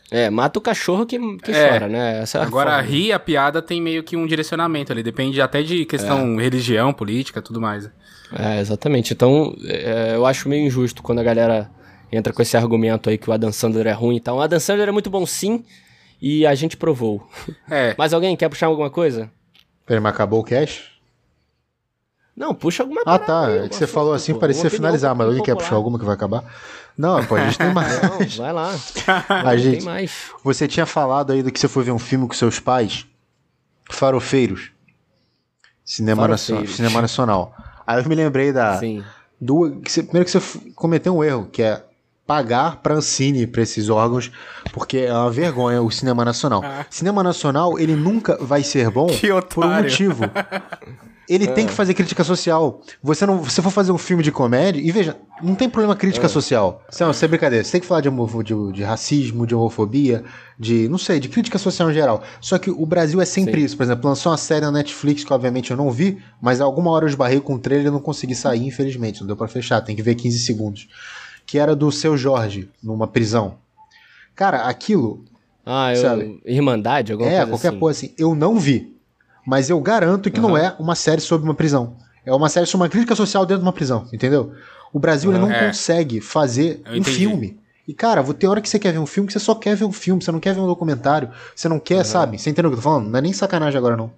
[0.09, 1.69] É, mata o cachorro que, que é.
[1.69, 2.21] chora, né?
[2.21, 5.85] Essa é Agora, rir, a piada tem meio que um direcionamento ali, depende até de
[5.85, 6.43] questão é.
[6.43, 7.89] religião, política, tudo mais.
[8.33, 9.13] É, exatamente.
[9.13, 11.69] Então, é, eu acho meio injusto quando a galera
[12.11, 14.37] entra com esse argumento aí que o Adam Sandler é ruim e tal.
[14.37, 15.63] O Adam Sandler é muito bom sim,
[16.21, 17.27] e a gente provou.
[17.69, 17.93] É.
[17.97, 19.29] Mas alguém quer puxar alguma coisa?
[19.85, 20.91] Peraí, mas acabou o cash?
[22.35, 23.15] Não, puxa alguma coisa.
[23.15, 23.49] Ah, tá.
[23.49, 26.43] é que você falou assim, parecia finalizar, mas alguém quer puxar alguma que vai acabar?
[26.97, 28.01] Não, pô, a gente tem mais.
[28.01, 28.75] Não, vai lá.
[29.45, 30.31] a gente, tem mais.
[30.43, 33.05] Você tinha falado aí do que você foi ver um filme com seus pais,
[33.89, 34.71] Farofeiros.
[35.83, 36.61] Cinema, Farofeiros.
[36.61, 37.55] Nacional, cinema Nacional.
[37.85, 38.77] Aí eu me lembrei da.
[38.77, 39.03] Sim.
[39.39, 41.83] Do, que você, primeiro que você cometeu um erro, que é
[42.27, 44.29] pagar para Ancine para esses órgãos,
[44.73, 46.61] porque é uma vergonha o cinema nacional.
[46.63, 46.85] Ah.
[46.89, 49.07] Cinema nacional, ele nunca vai ser bom
[49.49, 50.25] por um motivo.
[51.29, 51.47] Ele é.
[51.47, 52.81] tem que fazer crítica social.
[53.03, 56.25] Você não, se for fazer um filme de comédia, e veja, não tem problema crítica
[56.25, 56.29] é.
[56.29, 56.81] social.
[56.87, 57.65] É, isso é brincadeira.
[57.65, 60.23] Você tem que falar de, de, de, racismo, de homofobia,
[60.57, 62.23] de, não sei, de crítica social em geral.
[62.39, 63.65] Só que o Brasil é sempre Sim.
[63.65, 63.75] isso.
[63.75, 67.03] Por exemplo, lançou uma série na Netflix que obviamente eu não vi, mas alguma hora
[67.03, 69.19] eu esbarrei com o trailer e não consegui sair, infelizmente.
[69.19, 70.87] Não deu para fechar, tem que ver 15 segundos
[71.47, 73.55] que era do seu Jorge, numa prisão.
[74.35, 75.23] Cara, aquilo.
[75.65, 76.41] Ah, eu, sabe?
[76.45, 77.79] Irmandade, alguma é, coisa qualquer assim.
[77.79, 78.15] coisa assim.
[78.17, 78.95] Eu não vi.
[79.45, 80.49] Mas eu garanto que uhum.
[80.49, 81.95] não é uma série sobre uma prisão.
[82.25, 84.51] É uma série sobre uma crítica social dentro de uma prisão, entendeu?
[84.91, 85.37] O Brasil uhum.
[85.37, 85.67] ele não é.
[85.67, 87.17] consegue fazer eu um entendi.
[87.17, 87.57] filme
[87.87, 89.73] E, cara, vou ter hora que você quer ver um filme que você só quer
[89.75, 92.37] ver um filme, você não quer ver um documentário, você não quer, sabe?
[92.37, 93.09] Você entendeu o que eu tô falando?
[93.09, 94.11] Não é nem sacanagem agora, não.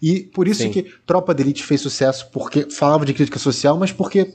[0.00, 0.70] E por isso Sim.
[0.70, 4.34] que Tropa de Elite fez sucesso, porque falava de crítica social, mas porque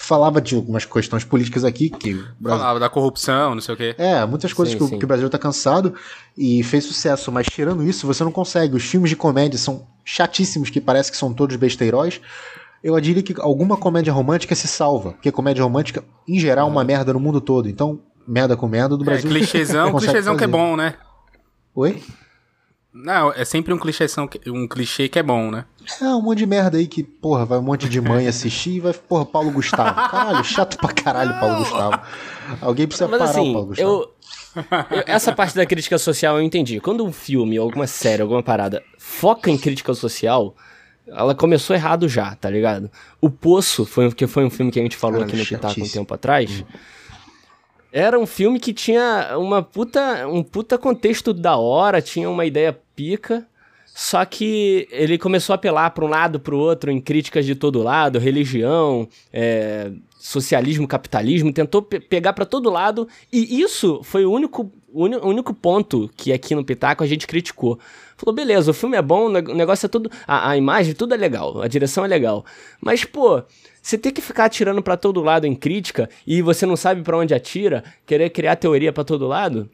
[0.00, 3.94] falava de algumas questões políticas aqui que Brasil Falava da corrupção, não sei o quê.
[3.98, 4.98] é, muitas coisas Sim, que, o- sim.
[4.98, 5.92] que o Brasil tá cansado
[6.36, 8.76] e fez sucesso, mas tirando isso, você não consegue.
[8.76, 12.20] Os filmes de comédia são chatíssimos, que parece que são todos besteiróis.
[12.82, 16.84] Eu diria que alguma comédia romântica se salva, porque comédia romântica, em geral, é uma
[16.84, 17.68] merda no mundo todo.
[17.68, 19.28] Então, merda com merda do É, Brasil.
[19.28, 20.94] clichêzão, não consegue clichêzão que é bom, né?
[21.74, 22.00] Oi?
[22.94, 25.64] Não, é sempre um clichêzão, um clichê que é bom, né?
[26.00, 28.80] É, um monte de merda aí que, porra, vai um monte de mãe assistir e
[28.80, 29.94] vai, porra, Paulo Gustavo.
[30.10, 32.00] Caralho, chato pra caralho, Paulo Gustavo.
[32.60, 33.90] Alguém precisa Mas parar o assim, Paulo Gustavo.
[33.90, 34.14] eu,
[34.92, 36.78] eu- Essa parte da crítica social eu entendi.
[36.80, 40.54] Quando um filme, alguma série, alguma parada foca em crítica social,
[41.06, 42.90] ela começou errado já, tá ligado?
[43.20, 45.66] O Poço, foi, que foi um filme que a gente falou Caralho, aqui no Pitaco
[45.66, 46.02] um chatíssimo.
[46.02, 46.64] tempo atrás.
[47.90, 52.78] Era um filme que tinha uma puta, um puta contexto da hora, tinha uma ideia
[52.94, 53.46] pica.
[54.00, 57.56] Só que ele começou a apelar para um lado, para o outro, em críticas de
[57.56, 63.08] todo lado, religião, é, socialismo, capitalismo, tentou pe- pegar para todo lado.
[63.32, 67.76] E isso foi o único, único ponto que aqui no Pitaco a gente criticou.
[68.16, 70.08] Falou, beleza, o filme é bom, o negócio é tudo.
[70.28, 72.46] A, a imagem, tudo é legal, a direção é legal.
[72.80, 73.42] Mas, pô,
[73.82, 77.18] você tem que ficar atirando para todo lado em crítica e você não sabe para
[77.18, 79.68] onde atira, querer criar teoria para todo lado.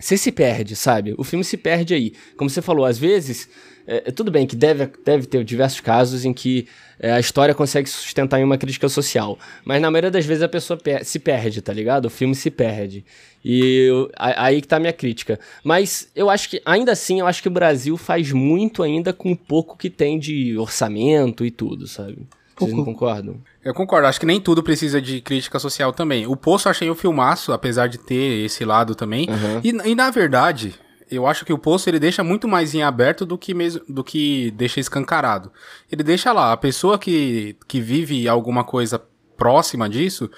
[0.00, 1.14] Você se perde, sabe?
[1.18, 2.12] O filme se perde aí.
[2.36, 3.48] Como você falou, às vezes,
[3.86, 6.66] é, é tudo bem que deve, deve ter diversos casos em que
[6.98, 9.38] é, a história consegue se sustentar em uma crítica social.
[9.64, 12.06] Mas na maioria das vezes a pessoa per- se perde, tá ligado?
[12.06, 13.04] O filme se perde.
[13.44, 15.38] E eu- aí que tá a minha crítica.
[15.62, 19.32] Mas eu acho que, ainda assim, eu acho que o Brasil faz muito ainda com
[19.32, 22.26] o pouco que tem de orçamento e tudo, sabe?
[22.66, 23.36] Vocês não concordam?
[23.64, 26.26] Eu concordo, acho que nem tudo precisa de crítica social também.
[26.26, 29.28] O Poço eu achei um filmaço, apesar de ter esse lado também.
[29.28, 29.60] Uhum.
[29.62, 30.74] E, e, na verdade,
[31.10, 34.04] eu acho que o Poço ele deixa muito mais em aberto do que mesmo do
[34.04, 35.50] que deixa escancarado.
[35.90, 39.02] Ele deixa lá, a pessoa que, que vive alguma coisa
[39.36, 40.30] próxima disso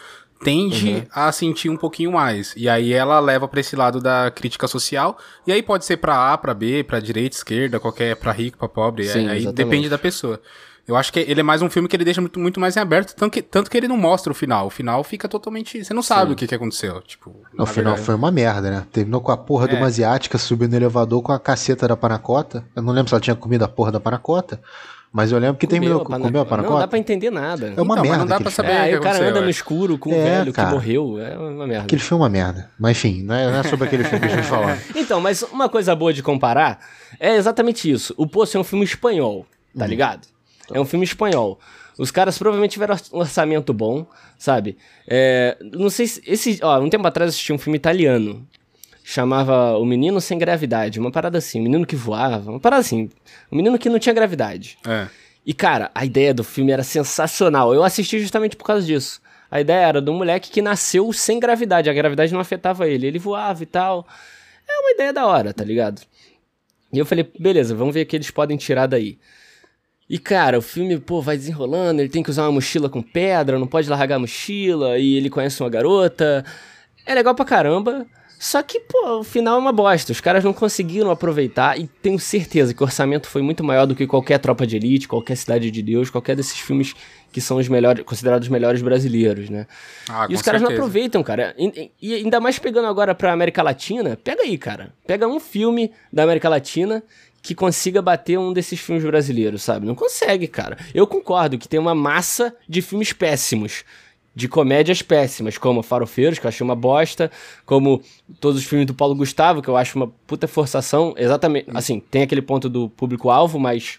[0.45, 1.03] tende Uhum.
[1.13, 2.53] a sentir um pouquinho mais.
[2.57, 5.17] E aí ela leva pra esse lado da crítica social.
[5.47, 8.69] E aí pode ser pra A, pra B, pra direita, esquerda, qualquer, pra rico, pra
[8.69, 9.05] pobre.
[9.05, 9.53] Sim, aí exatamente.
[9.55, 10.41] depende da pessoa.
[10.87, 12.81] Eu acho que ele é mais um filme que ele deixa muito, muito mais em
[12.81, 14.67] aberto, tanto que, tanto que ele não mostra o final.
[14.67, 15.85] O final fica totalmente.
[15.85, 17.01] Você não sabe o que, que aconteceu.
[17.03, 18.03] Tipo, na final verdade.
[18.05, 18.85] foi uma merda, né?
[18.93, 19.79] Terminou com a porra de É.
[19.79, 22.65] uma asiática subindo no elevador com a caceta da panacota.
[22.75, 24.61] Eu não lembro se ela tinha comido a porra da panacota,
[25.13, 26.89] mas eu lembro que terminou com pana- comeu a Não dá panacota.
[26.89, 27.73] pra entender nada.
[27.77, 28.19] É uma Então, merda.
[28.19, 28.73] não dá pra saber.
[28.73, 29.43] É, o aí que o cara anda é.
[29.43, 30.69] no escuro com o É, velho cara.
[30.71, 31.21] que morreu.
[31.21, 31.85] É uma merda.
[31.85, 32.71] Aquele filme é uma merda.
[32.77, 34.77] Mas enfim, não é, não é sobre aquele filme que a gente falar.
[34.97, 36.81] Então, mas uma coisa boa de comparar
[37.21, 38.13] é exatamente isso.
[38.17, 39.47] O Poço é um filme espanhol,
[39.79, 40.32] tá ligado?
[40.75, 41.59] É um filme espanhol.
[41.99, 44.07] Os caras provavelmente tiveram um orçamento bom,
[44.39, 44.77] sabe?
[45.07, 46.23] É, não sei se.
[46.27, 48.47] Esse, ó, um tempo atrás eu assisti um filme italiano.
[49.05, 50.99] Chamava O Menino Sem Gravidade.
[51.01, 51.61] Uma parada assim.
[51.61, 52.51] O menino que voava.
[52.51, 53.11] Uma parada assim.
[53.51, 54.79] O menino que não tinha gravidade.
[54.87, 55.09] É.
[55.45, 57.75] E, cara, a ideia do filme era sensacional.
[57.75, 59.21] Eu assisti justamente por causa disso.
[59.51, 61.91] A ideia era um moleque que nasceu sem gravidade.
[61.91, 63.07] A gravidade não afetava ele.
[63.07, 64.07] Ele voava e tal.
[64.69, 66.01] É uma ideia da hora, tá ligado?
[66.93, 69.19] E eu falei, beleza, vamos ver o que eles podem tirar daí.
[70.13, 72.03] E, cara, o filme, pô, vai desenrolando.
[72.03, 74.99] Ele tem que usar uma mochila com pedra, não pode largar a mochila.
[74.99, 76.45] E ele conhece uma garota.
[77.07, 78.07] É legal pra caramba.
[78.39, 80.13] Só que, pô, o final é uma bosta.
[80.13, 83.95] Os caras não conseguiram aproveitar e tenho certeza que o orçamento foi muito maior do
[83.95, 86.95] que qualquer Tropa de Elite, qualquer Cidade de Deus, qualquer desses filmes
[87.33, 89.67] que são os melhores, considerados os melhores brasileiros, né?
[90.11, 90.83] Ah, e os caras não certeza.
[90.83, 91.55] aproveitam, cara.
[91.57, 94.93] E, e ainda mais pegando agora pra América Latina, pega aí, cara.
[95.07, 97.03] Pega um filme da América Latina
[97.43, 99.85] que consiga bater um desses filmes brasileiros, sabe?
[99.85, 100.79] Não consegue, cara.
[100.95, 103.85] Eu concordo que tem uma massa de filmes péssimos.
[104.35, 107.31] De comédias péssimas, como Farofeiros, que eu achei uma bosta,
[107.67, 108.01] como
[108.41, 111.13] todos os filmes do Paulo Gustavo, que eu acho uma puta forçação.
[111.19, 111.69] Exatamente.
[111.75, 113.99] Assim, tem aquele ponto do público-alvo, mas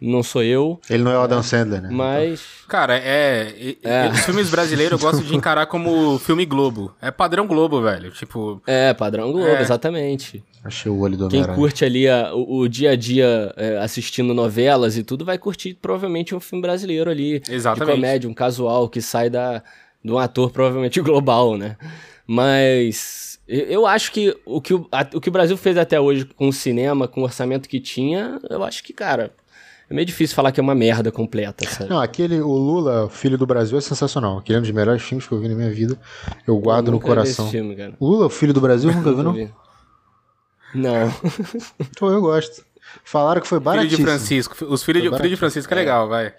[0.00, 0.80] não sou eu.
[0.90, 1.88] Ele não é o Adam Sandler, né?
[1.90, 2.42] Mas.
[2.68, 3.78] Cara, é, e-
[4.12, 6.94] Os filmes brasileiros eu gosto de encarar como filme Globo.
[7.00, 8.10] É padrão Globo, velho.
[8.10, 8.60] Tipo.
[8.66, 9.60] É, padrão Globo, É.
[9.62, 10.42] exatamente.
[10.64, 14.32] Achei o olho do Quem curte ali a- o, o dia a dia é, assistindo
[14.34, 17.42] novelas e tudo vai curtir provavelmente um filme brasileiro ali.
[17.48, 17.90] Exatamente.
[17.90, 19.62] De comédia, um casual que sai da,
[20.02, 21.76] de um ator provavelmente global, né?
[22.26, 26.00] Mas eu, eu acho que o que o, a- o que o Brasil fez até
[26.00, 29.32] hoje com o cinema, com o orçamento que tinha, eu acho que, cara,
[29.88, 31.90] é meio difícil falar que é uma merda completa, sabe?
[31.90, 34.38] Não, aquele, o Lula, filho do Brasil, é sensacional.
[34.38, 35.98] Aquele é um dos melhores filmes que eu vi na minha vida.
[36.46, 37.44] Eu guardo Eu no coração.
[37.46, 39.32] Esse filme, Lula, o filho do Brasil, nunca viu, não?
[39.32, 39.50] vi.
[40.74, 41.12] Não.
[41.98, 42.64] Pô, eu gosto.
[43.04, 44.06] Falaram que foi Filho de baratíssimo.
[44.06, 44.64] Francisco.
[44.66, 46.32] Os filhos de, filho de Francisco é legal, vai.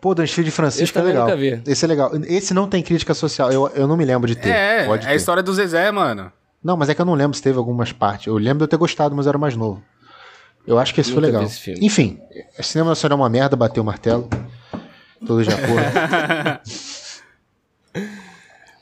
[0.00, 1.24] Pô, do Anchido de Francisco Esse é legal.
[1.24, 1.62] nunca vi.
[1.66, 2.10] Esse é legal.
[2.26, 3.50] Esse não tem crítica social.
[3.50, 4.50] Eu, eu não me lembro de ter.
[4.50, 5.16] É, Pode é a ter.
[5.16, 6.30] história do Zezé, mano.
[6.62, 8.26] Não, mas é que eu não lembro se teve algumas partes.
[8.26, 9.82] Eu lembro de eu ter gostado, mas eu era mais novo.
[10.66, 11.42] Eu acho que esse foi Nunca legal.
[11.44, 11.84] esse filme.
[11.86, 12.18] Enfim,
[12.58, 14.28] o cinema nacional é uma merda, bateu o martelo.
[15.26, 15.86] Todos de acordo.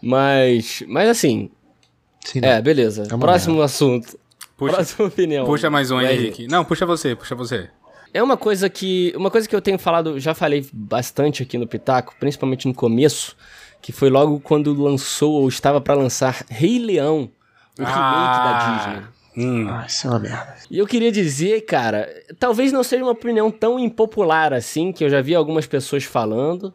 [0.06, 1.50] Mas, mas assim,
[2.24, 3.04] Sim, é, beleza.
[3.10, 4.18] É Próximo assunto.
[4.56, 5.46] Puxa, Próxima opinião.
[5.46, 6.46] puxa mais um aí, Henrique.
[6.46, 7.70] Não, puxa você, puxa você.
[8.12, 9.12] É uma coisa que.
[9.16, 13.34] Uma coisa que eu tenho falado, já falei bastante aqui no Pitaco, principalmente no começo,
[13.82, 17.30] que foi logo quando lançou ou estava pra lançar Rei Leão,
[17.78, 19.06] o remake da Disney.
[19.36, 19.68] Hum.
[19.68, 20.54] Ah, isso é uma merda.
[20.70, 25.10] E eu queria dizer, cara, talvez não seja uma opinião tão impopular assim, que eu
[25.10, 26.72] já vi algumas pessoas falando.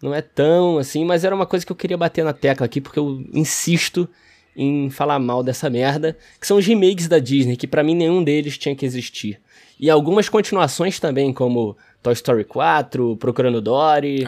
[0.00, 2.80] Não é tão assim, mas era uma coisa que eu queria bater na tecla aqui,
[2.80, 4.08] porque eu insisto
[4.56, 8.24] em falar mal dessa merda, que são os remakes da Disney, que pra mim nenhum
[8.24, 9.40] deles tinha que existir.
[9.78, 14.24] E algumas continuações também, como Toy Story 4, Procurando Dory,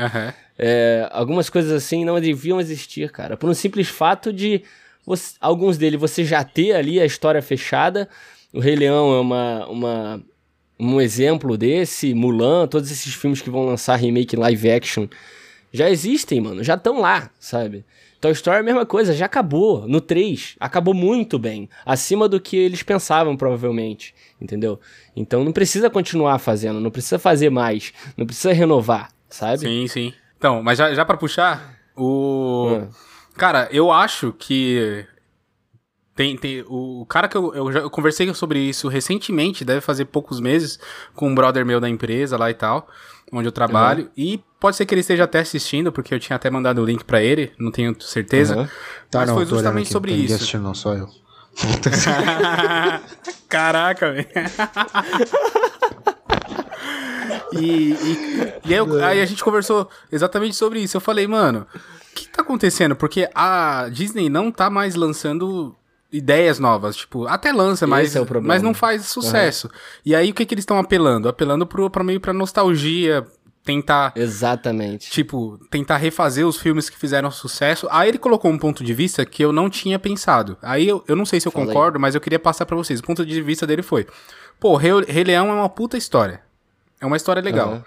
[0.56, 3.36] é, algumas coisas assim não deviam existir, cara.
[3.36, 4.62] Por um simples fato de
[5.10, 8.08] você- alguns deles você já ter ali a história fechada.
[8.52, 10.22] O Rei Leão é uma, uma,
[10.78, 15.06] um exemplo desse, Mulan, todos esses filmes que vão lançar remake live action
[15.72, 17.84] já existem, mano, já estão lá, sabe?
[18.20, 22.40] Toy Story é a mesma coisa, já acabou no 3, acabou muito bem, acima do
[22.40, 24.78] que eles pensavam provavelmente, entendeu?
[25.16, 29.60] Então não precisa continuar fazendo, não precisa fazer mais, não precisa renovar, sabe?
[29.60, 30.12] Sim, sim.
[30.36, 32.80] Então, mas já, já pra puxar, o.
[32.82, 33.09] Ah.
[33.36, 35.06] Cara, eu acho que.
[36.14, 40.04] Tem, tem, o cara que eu, eu já eu conversei sobre isso recentemente, deve fazer
[40.04, 40.78] poucos meses,
[41.14, 42.88] com um brother meu da empresa lá e tal,
[43.32, 44.10] onde eu trabalho.
[44.14, 47.04] E pode ser que ele esteja até assistindo, porque eu tinha até mandado o link
[47.04, 48.54] pra ele, não tenho certeza.
[48.54, 48.70] Aham.
[49.10, 50.34] Tá, Mas não, foi justamente aqui, sobre isso.
[50.34, 51.08] assistindo, não, só eu.
[53.48, 54.28] Caraca, velho.
[57.53, 60.96] E, e, e aí, eu- aí a gente conversou exatamente sobre isso.
[60.96, 62.94] Eu falei, mano, o que tá acontecendo?
[62.96, 65.74] Porque a Disney não tá mais lançando
[66.12, 66.96] ideias novas.
[66.96, 69.70] Tipo, até lança, mas, é mas não faz sucesso.
[70.05, 71.29] E aí o que, que eles estão apelando?
[71.29, 73.24] Apelando pro, pra meio pra nostalgia,
[73.64, 74.12] tentar.
[74.16, 75.11] Exatamente.
[75.11, 77.87] Tipo, tentar refazer os filmes que fizeram sucesso.
[77.90, 80.57] Aí ele colocou um ponto de vista que eu não tinha pensado.
[80.62, 81.68] Aí eu, eu não sei se eu Fala aí.
[81.68, 82.98] concordo, mas eu queria passar pra vocês.
[83.00, 84.07] O ponto de vista dele foi:
[84.59, 86.40] pô, Rei, Rei Leão é uma puta história.
[87.00, 87.68] É uma história legal.
[87.68, 87.84] Aham.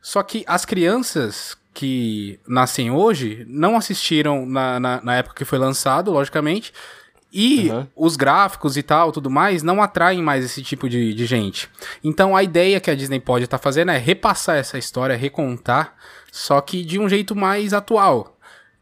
[0.00, 5.58] Só que as crianças que nascem hoje não assistiram na, na, na época que foi
[5.58, 6.72] lançado, logicamente.
[7.30, 7.88] E Aham.
[7.94, 11.68] os gráficos e tal, tudo mais, não atraem mais esse tipo de, de gente.
[12.02, 15.94] Então a ideia que a Disney pode estar fazendo é repassar essa história, recontar,
[16.32, 18.37] só que de um jeito mais atual.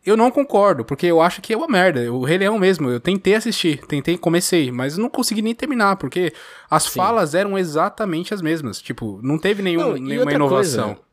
[0.07, 2.13] Eu não concordo, porque eu acho que é uma merda.
[2.13, 6.33] O Rei Leão mesmo, eu tentei assistir, tentei, comecei, mas não consegui nem terminar, porque
[6.71, 8.81] as falas eram exatamente as mesmas.
[8.81, 10.95] Tipo, não teve nenhum, Não, nenhuma inovação.
[10.95, 11.07] coisa,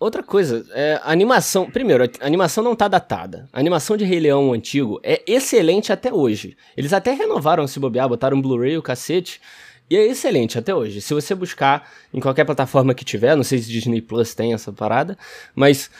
[0.00, 1.70] Outra coisa, é, a animação.
[1.70, 3.48] Primeiro, a animação não tá datada.
[3.52, 6.56] A animação de Rei Leão antigo é excelente até hoje.
[6.76, 9.40] Eles até renovaram se bobear, botaram um Blu-ray, o cacete.
[9.88, 11.00] E é excelente até hoje.
[11.00, 14.72] Se você buscar em qualquer plataforma que tiver, não sei se Disney Plus tem essa
[14.72, 15.16] parada,
[15.54, 15.90] mas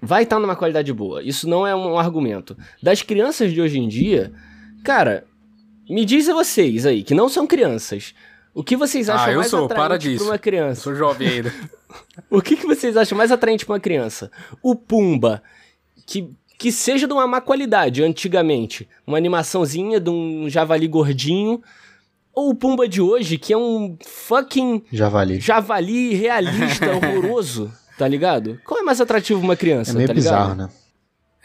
[0.00, 1.22] vai estar numa qualidade boa.
[1.22, 2.56] Isso não é um argumento.
[2.82, 4.32] Das crianças de hoje em dia,
[4.84, 5.24] cara,
[5.88, 8.14] me dizem vocês aí, que não são crianças.
[8.54, 10.80] O que vocês acham Ah, eu mais sou, atraente para uma Eu criança?
[10.80, 11.52] sou jovem ainda.
[12.30, 14.30] O que, que vocês acham mais atraente pra uma criança?
[14.62, 15.42] O Pumba,
[16.06, 21.62] que, que seja de uma má qualidade antigamente, uma animaçãozinha de um javali gordinho,
[22.34, 25.40] ou o Pumba de hoje, que é um fucking Javali.
[25.40, 28.58] javali realista, horroroso, tá ligado?
[28.64, 30.68] Qual é mais atrativo pra uma criança, É meio tá bizarro, né?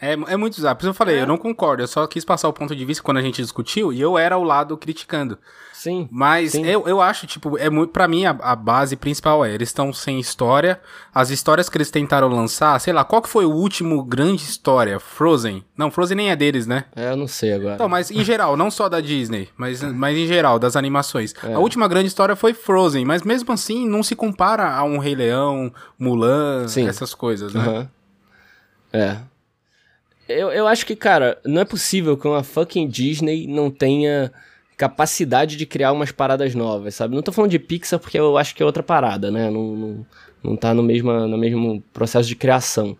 [0.00, 0.76] É, é muito bizarro.
[0.76, 1.82] Por isso eu falei, eu não concordo.
[1.82, 4.34] Eu só quis passar o ponto de vista quando a gente discutiu e eu era
[4.34, 5.38] ao lado criticando.
[5.72, 6.08] Sim.
[6.10, 6.64] Mas Sim.
[6.64, 7.90] eu, eu acho, tipo, é muito.
[7.90, 10.80] Pra mim, a, a base principal é: eles estão sem história.
[11.14, 14.98] As histórias que eles tentaram lançar, sei lá, qual que foi o último grande história?
[14.98, 15.62] Frozen?
[15.76, 16.84] Não, Frozen nem é deles, né?
[16.96, 17.76] É, eu não sei agora.
[17.76, 21.34] Não, mas em geral, não só da Disney, mas, mas em geral, das animações.
[21.42, 21.52] É.
[21.52, 25.14] A última grande história foi Frozen, mas mesmo assim não se compara a um Rei
[25.14, 26.88] Leão, Mulan, Sim.
[26.88, 27.60] essas coisas, né?
[27.60, 27.90] Aham.
[28.90, 29.33] É.
[30.28, 34.32] Eu, eu acho que, cara, não é possível que uma fucking Disney não tenha
[34.76, 37.14] capacidade de criar umas paradas novas, sabe?
[37.14, 39.50] Não tô falando de Pixar porque eu acho que é outra parada, né?
[39.50, 40.06] Não, não,
[40.42, 42.96] não tá no mesmo, no mesmo processo de criação.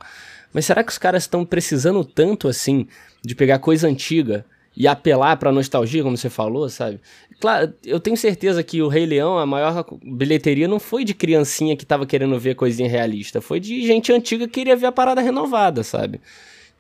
[0.53, 2.87] Mas será que os caras estão precisando tanto assim
[3.25, 4.45] de pegar coisa antiga
[4.77, 7.01] e apelar pra nostalgia, como você falou, sabe?
[7.41, 11.77] Claro, eu tenho certeza que o Rei Leão, a maior bilheteria não foi de criancinha
[11.77, 15.21] que tava querendo ver coisinha realista, foi de gente antiga que queria ver a parada
[15.21, 16.21] renovada, sabe?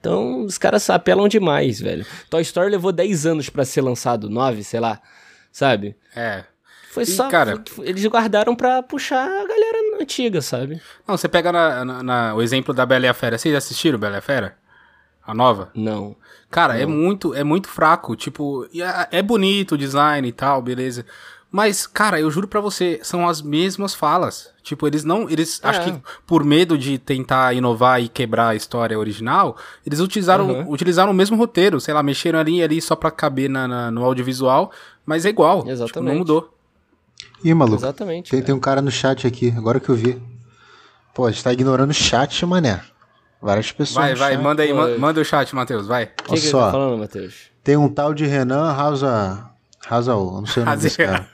[0.04, 2.04] Então, os caras apelam demais, velho.
[2.28, 5.00] Toy Story levou 10 anos pra ser lançado, 9, sei lá,
[5.50, 5.96] sabe?
[6.14, 6.44] É.
[6.90, 7.26] Foi E, só.
[7.30, 10.78] cara- Eles guardaram pra puxar a galera antiga, sabe?
[11.08, 13.38] Não, você pega na, na- na- o exemplo da Bela e a Fera.
[13.38, 14.56] Vocês assistiram Bela e a Fera?
[15.26, 15.70] A nova?
[15.74, 16.14] Não.
[16.50, 18.14] Cara, é muito, é muito fraco.
[18.14, 18.68] Tipo,
[19.10, 21.06] é, é bonito o design e tal, beleza.
[21.56, 24.50] Mas, cara, eu juro pra você, são as mesmas falas.
[24.60, 25.30] Tipo, eles não.
[25.30, 25.60] Eles.
[25.62, 25.68] É.
[25.68, 30.68] Acho que por medo de tentar inovar e quebrar a história original, eles utilizaram, Uhum.
[30.68, 31.80] utilizaram o mesmo roteiro.
[31.80, 34.72] Sei lá, mexeram ali e ali só pra caber na, na- no audiovisual.
[35.06, 35.58] Mas é igual.
[35.60, 36.10] Tipo, Exatamente.
[36.10, 36.52] não mudou.
[37.44, 37.76] Ih, maluco.
[37.76, 38.32] Exatamente.
[38.32, 40.20] Tem, tem um cara no chat aqui, agora que eu vi.
[41.14, 42.80] Pô, a gente tá ignorando o chat, mané.
[43.40, 43.94] Várias pessoas.
[44.06, 44.42] Vai, vai, chat.
[44.42, 46.02] manda aí, eu- manda o chat, Matheus, vai.
[46.02, 46.66] O que, Olha que ele só.
[46.66, 47.34] tá falando, Matheus?
[47.62, 49.50] Tem um tal de Renan Raza.
[49.86, 51.26] Razaú, eu não sei o nome desse cara.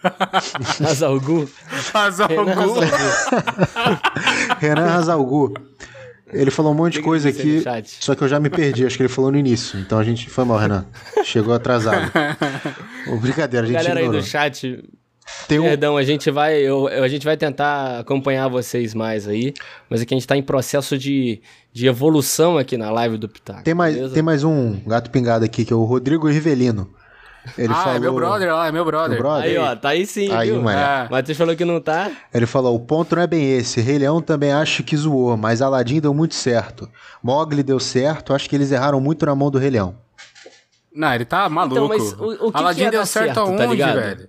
[0.89, 1.47] Azalgu?
[1.47, 2.45] Faz algum.
[2.45, 2.81] Renan Azalgu.
[4.59, 5.55] Renan Razalgu.
[6.33, 8.97] Ele falou um monte de coisa aí aqui, só que eu já me perdi, acho
[8.97, 9.79] que ele falou no início.
[9.81, 10.87] Então a gente foi mal, Renan.
[11.25, 12.11] Chegou atrasado.
[13.13, 14.23] Ô, brincadeira, a gente Galera aí ignorou.
[14.23, 14.85] do chat,
[15.49, 19.27] Tem um, perdão, a gente vai, eu, eu- a gente vai tentar acompanhar vocês mais
[19.27, 19.53] aí,
[19.89, 21.41] mas aqui a gente tá em processo de,
[21.73, 23.65] de evolução aqui na live do Pitaco.
[23.65, 24.15] tem, mais, beleza?
[24.15, 26.89] tem mais um gato pingado aqui, que é o Rodrigo Rivelino.
[27.57, 29.19] Ele ah, falou, é meu brother lá, é meu brother.
[29.19, 29.45] Brother?
[29.45, 30.63] Aí, ó, tá aí sim, Aí, viu?
[30.63, 30.79] mano.
[30.79, 31.09] É.
[31.11, 32.11] Matheus falou que não tá.
[32.33, 33.81] Ele falou: o ponto não é bem esse.
[33.81, 36.89] Rei Leão também acho que zoou, mas Aladdin deu muito certo.
[37.23, 39.95] Mogli deu certo, acho que eles erraram muito na mão do Rei Leão.
[40.95, 41.77] Não, ele tá maluco.
[41.77, 44.29] Então, mas o- o que Aladdin que ia deu certo, certo, aonde, tá velho?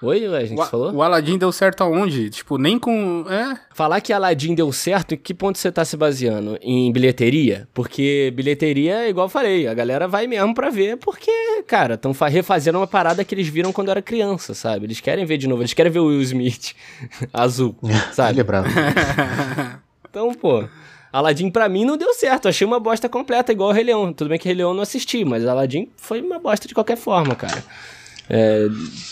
[0.00, 0.92] Oi, Wesley, que O, você falou?
[0.94, 2.30] o Aladdin deu certo aonde?
[2.30, 3.24] Tipo, nem com.
[3.28, 3.58] É.
[3.74, 6.56] Falar que Aladdin deu certo, em que ponto você tá se baseando?
[6.62, 7.68] Em bilheteria?
[7.74, 11.32] Porque bilheteria, é igual eu falei, a galera vai mesmo pra ver, porque,
[11.66, 14.86] cara, estão refazendo uma parada que eles viram quando era criança, sabe?
[14.86, 16.74] Eles querem ver de novo, eles querem ver o Will Smith
[17.32, 18.42] azul, Ele é sabe?
[18.44, 18.68] bravo.
[20.10, 20.64] Então, pô,
[21.12, 24.10] Aladdin pra mim não deu certo, achei uma bosta completa, igual o Rei Leão.
[24.12, 26.96] Tudo bem que Rei Leão eu não assisti, mas Aladdin foi uma bosta de qualquer
[26.96, 27.62] forma, cara.
[28.30, 28.68] É,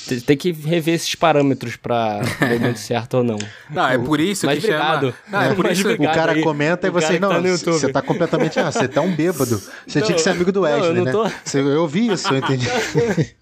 [0.06, 3.38] te- tem que rever esses parâmetros pra ver muito certo ou não.
[3.70, 4.96] Não, é por isso Mas que chama.
[4.96, 5.14] obrigado.
[5.30, 5.88] Não, é por Mas isso.
[5.88, 6.12] obrigado.
[6.12, 7.72] O cara aí, comenta e você que não, tá YouTube.
[7.78, 9.58] você tá completamente, ah, você tá um bêbado.
[9.86, 11.12] Você Não, tinha que ser amigo do não, eu Wesley, não né?
[11.12, 12.66] tô- Você- eu ouvi isso, eu entendi.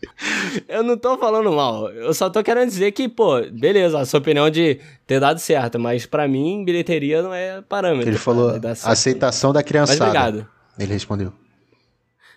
[0.68, 4.20] Eu não tô falando mal, eu só tô querendo dizer que, pô, beleza, a sua
[4.20, 8.10] opinião de ter dado certo, mas pra mim, bilheteria não é parâmetro.
[8.10, 8.86] Ele falou certo.
[8.86, 10.04] aceitação da Mas criançada.
[10.04, 10.46] obrigado.
[10.78, 11.32] Ele respondeu.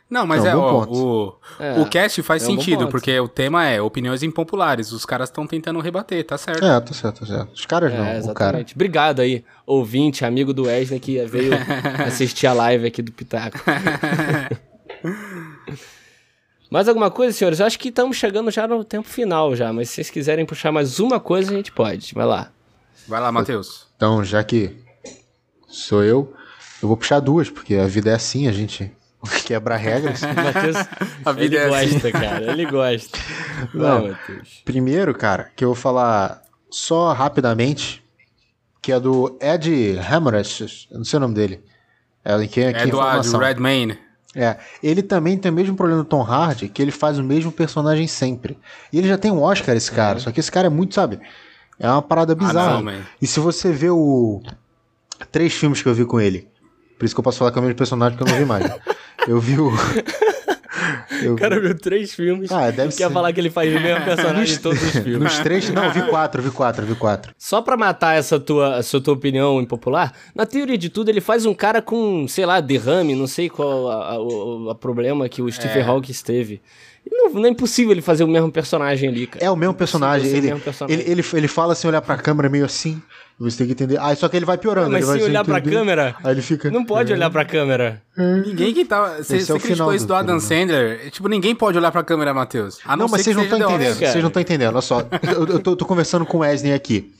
[0.09, 0.93] Não, mas é, ó, ponto.
[0.95, 2.91] o, É, o cast faz é um sentido, ponto.
[2.91, 4.93] porque o tema é opiniões impopulares.
[4.93, 6.63] Os caras estão tentando rebater, tá certo.
[6.65, 7.53] É, tá certo, tá certo.
[7.53, 8.17] Os caras É, não, o cara.
[8.17, 8.73] exatamente.
[8.73, 11.51] Obrigado aí, ouvinte, amigo do Wesley que veio
[12.07, 13.57] assistir a live aqui do Pitaco.
[16.71, 17.59] mais alguma coisa, senhores?
[17.59, 20.71] Eu acho que estamos chegando já no tempo final já, mas se vocês quiserem puxar
[20.71, 22.13] mais uma coisa, a gente pode.
[22.13, 22.51] Vai lá.
[23.07, 23.87] Vai lá, Matheus.
[23.95, 24.75] Então, já que
[25.67, 26.33] sou eu,
[26.81, 28.91] eu vou puxar duas, porque a vida é assim, a gente
[29.45, 30.21] quebra regras.
[30.35, 30.77] Matheus,
[31.25, 31.91] A vida ele é assim.
[31.91, 32.51] gosta, cara.
[32.51, 33.19] Ele gosta.
[33.73, 34.01] Não.
[34.03, 34.17] Vai.
[34.63, 38.03] Primeiro, cara, que eu vou falar só rapidamente,
[38.81, 41.63] que é do Ed Hammerich, eu não sei o nome dele.
[42.23, 43.39] É quem aqui É do, ah, do informação.
[43.39, 43.97] Redmayne.
[44.35, 47.51] É, ele também tem o mesmo problema do Tom Hardy, que ele faz o mesmo
[47.51, 48.59] personagem sempre.
[48.91, 51.19] E ele já tem um Oscar, esse cara, só que esse cara é muito, sabe?
[51.79, 52.75] É uma parada bizarra.
[52.75, 53.01] não, man.
[53.21, 54.41] e se você vê o.
[55.31, 56.47] Três filmes que eu vi com ele.
[56.97, 58.45] Por isso que eu posso falar que é o mesmo personagem que eu não vi
[58.45, 58.69] mais.
[59.27, 59.71] eu vi o.
[61.21, 63.11] eu O cara viu três filmes Ah, deve e quer ser.
[63.11, 65.19] falar que ele faz o mesmo personagem em todos os filmes.
[65.19, 65.69] Nos três.
[65.69, 67.33] Não, eu vi quatro, vi quatro, vi quatro.
[67.37, 71.45] Só pra matar essa tua, essa tua opinião impopular, na teoria de tudo, ele faz
[71.45, 75.85] um cara com, sei lá, derrame, não sei qual o problema que o Stephen É.
[75.85, 76.61] Hawking teve.
[77.11, 79.43] Não, não é impossível ele fazer o mesmo personagem ali, cara.
[79.45, 80.21] É o mesmo personagem.
[80.25, 80.99] Sim, esse Ele, mesmo personagem.
[81.01, 83.01] ele, ele, ele fala assim, olhar pra câmera meio assim.
[83.39, 83.99] Você tem que entender.
[83.99, 84.89] Ah, só que ele vai piorando.
[84.89, 86.71] Mas ele vai se olhar pra câmera, Aí ele fica.
[86.71, 87.15] não pode é.
[87.15, 88.01] olhar pra câmera.
[88.17, 89.17] Ninguém que tá.
[89.17, 90.61] Você é o criticou isso do do Adam filme.
[90.65, 91.11] Sandler.
[91.11, 92.79] Tipo, ninguém pode olhar pra câmera, Matheus.
[92.83, 93.93] Não, Não, mas vocês não estão entendendo.
[93.95, 94.73] Vocês não estão entendendo.
[94.73, 95.01] Olha só.
[95.21, 97.11] Eu, eu tô, tô conversando com o Wesley aqui.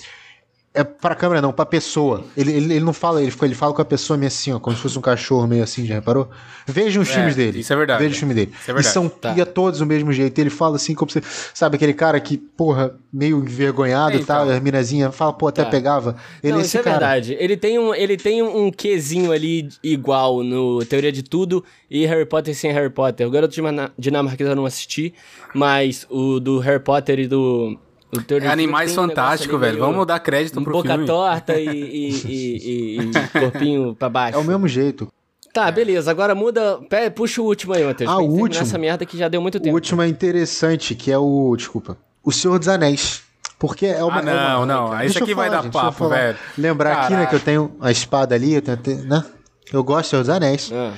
[0.78, 2.24] É pra câmera, não, pra pessoa.
[2.36, 4.76] Ele, ele, ele não fala, ele, ele fala com a pessoa meio assim, ó, como
[4.76, 6.30] se fosse um cachorro meio assim, já reparou?
[6.68, 7.60] Vejam os É, filmes dele.
[7.62, 8.00] isso é verdade.
[8.00, 8.52] Vejam os filmes dele.
[8.54, 8.88] Isso é verdade.
[8.88, 9.34] E são Tá.
[9.36, 10.38] e é todos do mesmo jeito.
[10.40, 11.22] Ele fala assim, como você.
[11.54, 14.56] Sabe aquele cara que, porra, meio envergonhado É, e tal, então.
[14.58, 15.70] a minazinha fala, pô, até Tá.
[15.70, 16.16] pegava.
[16.44, 16.98] Ele não, é isso esse é cara.
[17.00, 17.38] verdade.
[17.40, 22.26] Ele tem um, ele tem um quesinho ali igual no Teoria de Tudo e Harry
[22.26, 23.26] Potter sem Harry Potter.
[23.28, 23.62] O Garoto de
[23.98, 25.14] Dinamarquesa eu não assisti,
[25.56, 27.80] mas o do Harry Potter e do...
[28.12, 29.80] o É Animais um Fantásticos, velho.
[29.80, 31.06] Vamos dar crédito pro Boca filme.
[31.06, 34.38] torta e, e- e- e- e corpinho pra baixo.
[34.38, 35.08] É o mesmo jeito.
[35.54, 36.12] Tá, beleza.
[36.12, 36.80] Agora muda...
[36.90, 38.10] Pé, puxa o último aí, Matheus.
[38.10, 38.62] Ah, o último?
[38.64, 39.74] essa merda que já deu muito O tempo.
[39.76, 41.56] último é interessante, que é o.
[41.58, 41.98] Desculpa.
[42.24, 43.24] O Senhor dos Anéis.
[43.60, 44.20] Porque é uma.
[44.20, 44.90] Ah, não, é uma- não.
[44.92, 46.38] Deixa Isso aqui vai falar, dar gente, deixa eu papo, velho.
[46.58, 49.26] Lembrar aqui, né, que eu tenho a espada ali, eu tenho, né?
[49.74, 50.72] Eu gosto do Senhor dos Anéis.
[50.72, 50.94] Ah,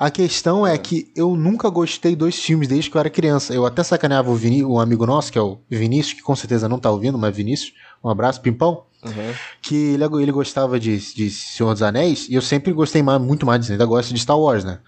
[0.00, 3.52] A questão é que eu nunca gostei dos filmes desde que eu era criança.
[3.52, 6.66] Eu até sacaneava o, Vini, o amigo nosso, que é o Vinícius, que com certeza
[6.66, 8.86] não tá ouvindo, mas Vinícius, um abraço, Pimpão.
[9.02, 9.34] Uhum.
[9.62, 13.46] que ele, ele gostava de, de Senhor dos Anéis, e eu sempre gostei mais, muito
[13.46, 14.78] mais disso, ainda gosto de Star Wars, né?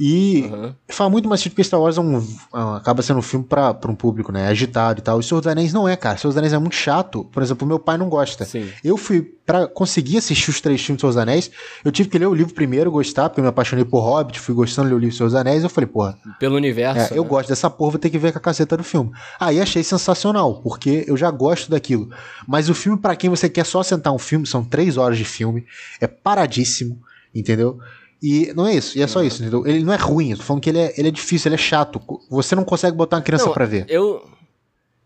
[0.00, 0.74] E Uhum.
[0.88, 3.90] fala muito mais porque Star Wars é um, ah, acaba sendo um filme pra, pra
[3.90, 4.46] um público, né?
[4.46, 5.18] Agitado e tal.
[5.18, 6.16] E Senhor dos Anéis não é, cara.
[6.16, 7.24] Senhor dos Anéis é muito chato.
[7.24, 8.44] Por exemplo, meu pai não gosta.
[8.44, 8.68] Sim.
[8.84, 11.50] Eu fui, pra conseguir assistir os três filmes do Senhor dos Anéis,
[11.84, 14.54] eu tive que ler o livro primeiro, gostar, porque eu me apaixonei por Hobbit, fui
[14.54, 17.12] gostando de ler o livro do Senhor dos Anéis, eu falei, porra, Pelo universo.
[17.12, 17.28] é, eu né?
[17.28, 19.10] gosto dessa porra, vou ter que ver com a caceta do filme.
[19.40, 22.08] Aí achei sensacional, porque eu já gosto daquilo.
[22.46, 25.24] Mas o filme, pra quem você quer só sentar um filme, são três horas de
[25.24, 25.64] filme,
[26.00, 27.00] é paradíssimo,
[27.34, 27.78] entendeu?
[28.22, 29.66] E não é isso, e é só isso, entendeu?
[29.66, 31.58] Ele não é ruim, eu tô falando que ele é, ele é difícil, ele é
[31.58, 32.00] chato.
[32.28, 33.86] Você não consegue botar uma criança Não, pra ver.
[33.88, 34.28] Eu.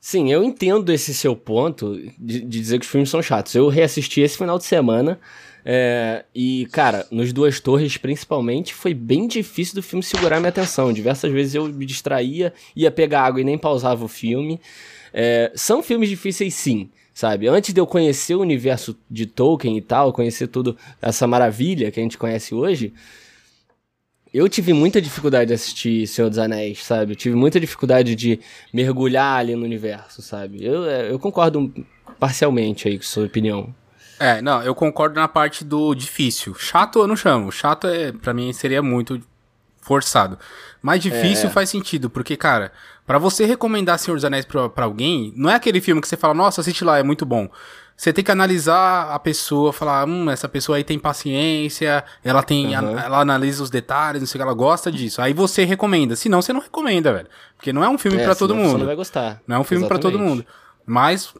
[0.00, 3.54] Sim, eu entendo esse seu ponto de, de dizer que os filmes são chatos.
[3.54, 5.20] Eu reassisti esse final de semana.
[5.64, 10.92] é, e, cara, nos Duas Torres, principalmente, foi bem difícil do filme segurar minha atenção.
[10.92, 14.60] Diversas vezes eu me distraía, ia pegar água e nem pausava o filme.
[15.14, 17.48] É, são filmes difíceis, sim, sabe?
[17.48, 22.00] Antes de eu conhecer o universo de Tolkien e tal, conhecer tudo essa maravilha que
[22.00, 22.92] a gente conhece hoje,
[24.32, 27.12] eu tive muita dificuldade de assistir Senhor dos Anéis, sabe?
[27.12, 28.40] Eu tive muita dificuldade de
[28.72, 30.64] mergulhar ali no universo, sabe?
[30.64, 31.72] Eu, é, eu concordo
[32.18, 33.74] parcialmente aí com sua opinião.
[34.18, 36.54] É, não, eu concordo na parte do difícil.
[36.54, 37.52] Chato eu não chamo.
[37.52, 39.20] Chato é, para mim seria muito
[39.82, 40.38] forçado.
[40.80, 42.72] Mas difícil faz sentido, porque cara,
[43.12, 46.16] pra você recomendar Senhor dos Anéis pra, pra alguém, não é aquele filme que você
[46.16, 47.48] fala, nossa, assiste lá, é muito bom.
[47.94, 52.74] Você tem que analisar a pessoa, falar, hum, essa pessoa aí tem paciência, ela tem,
[52.76, 52.98] Uhum.
[52.98, 55.20] ela analisa os detalhes, não sei o que, ela gosta disso.
[55.20, 56.16] Aí você recomenda.
[56.16, 57.28] Senão você não recomenda, velho.
[57.56, 58.78] Porque não é um filme É, pra todo senão Você mundo.
[58.80, 59.40] não vai gostar.
[59.46, 60.44] Não é um filme pra todo mundo.
[60.86, 61.32] Mas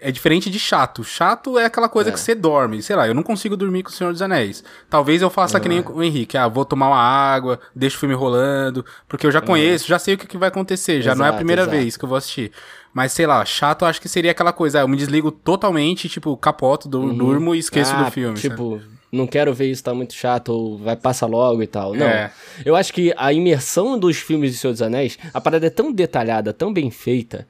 [0.00, 1.04] é diferente de chato.
[1.04, 2.12] Chato é aquela coisa É.
[2.12, 2.82] que você dorme.
[2.82, 4.64] Sei lá, eu não consigo dormir com o Senhor dos Anéis.
[4.88, 6.36] Talvez eu faça que nem o Henrique.
[6.36, 8.84] Ah, vou tomar uma água, deixo o filme rolando.
[9.08, 11.02] Porque eu já conheço, já sei o que, vai acontecer.
[11.02, 11.76] Já não é a Exato, primeira exato.
[11.76, 12.50] vez que eu vou assistir.
[12.92, 14.78] Mas sei lá, chato acho que seria aquela coisa.
[14.78, 18.36] ah, eu me desligo totalmente, tipo, capoto, dur- durmo e esqueço Ah, do filme.
[18.36, 18.48] sabe?
[18.54, 18.80] Tipo,
[19.12, 21.94] não quero ver isso, tá muito chato, ou vai passar logo e tal.
[21.94, 22.06] Não.
[22.06, 22.32] É.
[22.64, 25.92] Eu acho que a imersão dos filmes de Senhor dos Anéis, a parada é tão
[25.92, 27.46] detalhada, tão bem feita,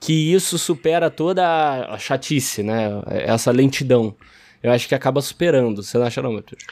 [0.00, 1.44] que isso supera toda
[1.88, 3.02] a chatice, né?
[3.06, 4.14] Essa lentidão.
[4.62, 5.82] Eu acho que acaba superando.
[5.82, 6.62] Você não acha, não, Matheus?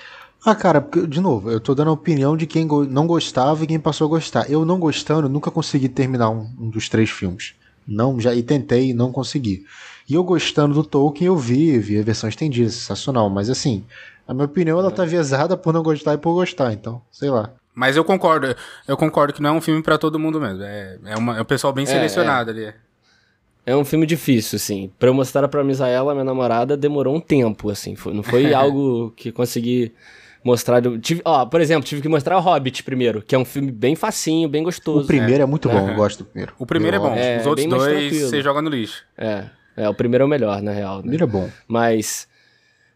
[0.44, 3.66] Ah, cara, porque, de novo, eu tô dando a opinião de quem não gostava e
[3.66, 4.50] quem passou a gostar.
[4.50, 7.54] Eu não gostando, nunca consegui terminar um, um dos três filmes.
[7.86, 9.64] Não, já e tentei e não consegui.
[10.08, 13.30] E eu gostando do Tolkien, eu vi, vi a versão estendida, sensacional.
[13.30, 13.84] Mas assim,
[14.26, 17.50] a minha opinião ela tá viesada por não gostar e por gostar, então, sei lá.
[17.74, 18.54] Mas eu concordo.
[18.86, 20.62] Eu concordo que não é um filme pra todo mundo mesmo.
[20.62, 22.72] É, é, uma- é um pessoal bem É, selecionado ali.
[23.64, 24.90] É um filme difícil, assim.
[24.98, 27.94] Pra eu mostrar pra Misaela, minha namorada, demorou um tempo, assim.
[27.94, 29.92] Foi- não foi algo que consegui
[30.44, 30.80] mostrar.
[30.80, 33.70] do- Tive, ó, por exemplo, tive que mostrar o Hobbit primeiro, que é um filme
[33.70, 35.04] bem facinho, bem gostoso.
[35.04, 35.90] O primeiro é, muito bom, Aham.
[35.90, 36.52] eu gosto do primeiro.
[36.58, 37.14] O primeiro é bom.
[37.14, 39.04] É, Os outros bem mais dois você joga no lixo.
[39.16, 39.44] É,
[39.76, 40.94] é, o primeiro é o melhor, na real.
[40.94, 41.02] O Né?
[41.02, 41.48] primeiro é bom.
[41.68, 42.26] Mas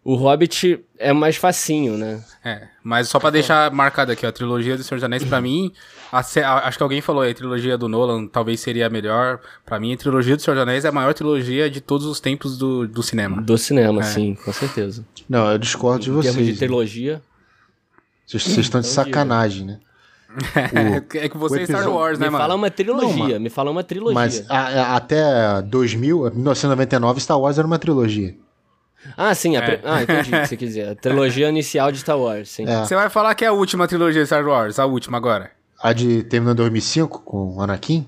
[0.08, 2.22] o Hobbit é mais facinho, né?
[2.44, 5.40] É, mas só pra deixar marcado aqui, ó, a trilogia do Senhor dos Anéis, pra
[5.40, 5.72] mim,
[6.12, 9.40] a a- acho que alguém falou aí, a trilogia do Nolan talvez seria a melhor.
[9.64, 12.20] Pra mim, a trilogia do Senhor dos Anéis é a maior trilogia de todos os
[12.20, 13.42] tempos do, do cinema.
[13.42, 15.04] Do cinema, sim, com certeza.
[15.28, 16.58] Não, eu discordo de Em termos de vocês.
[16.58, 17.22] trilogia.
[18.26, 19.80] Vocês, vocês estão de Então sacanagem, né?
[21.14, 22.58] é que você o é Star Wars, né, me fala mano?
[22.62, 23.40] uma trilogia, Não, mano.
[23.40, 24.14] me fala uma trilogia.
[24.14, 24.56] Mas a-
[24.92, 28.34] a- até 2000, 1999, Star Wars era uma trilogia.
[29.16, 29.62] Ah, sim, a É.
[29.64, 30.88] tri- ah, entendi o que você quer dizer.
[30.88, 32.64] A trilogia inicial de Star Wars, sim.
[32.66, 32.80] É.
[32.84, 35.50] Você vai falar que é a última trilogia de Star Wars, a última agora.
[35.82, 38.06] A de terminou em 2005 com o Anakin.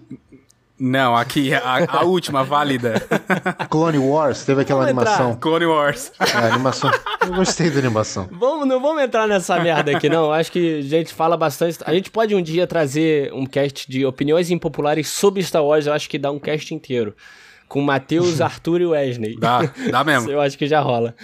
[0.80, 3.03] Não, aqui, a, a última, válida.
[3.68, 5.14] Clone Wars, teve aquela Vamos entrar.
[5.16, 5.36] animação.
[5.40, 6.12] Clone Wars.
[6.20, 6.90] É, animação.
[7.20, 8.28] Eu gostei da animação.
[8.30, 10.32] Vamos, não vamos entrar nessa merda aqui, não.
[10.32, 11.78] Acho que a gente fala bastante.
[11.84, 15.88] A gente pode um dia trazer um cast de opiniões impopulares sobre Star Wars.
[15.88, 17.12] Eu acho que dá um cast inteiro.
[17.69, 19.37] Com Matheus, Arthur e Wesley.
[19.37, 19.61] Dá,
[19.91, 20.31] dá mesmo.
[20.33, 21.14] Eu acho que já rola.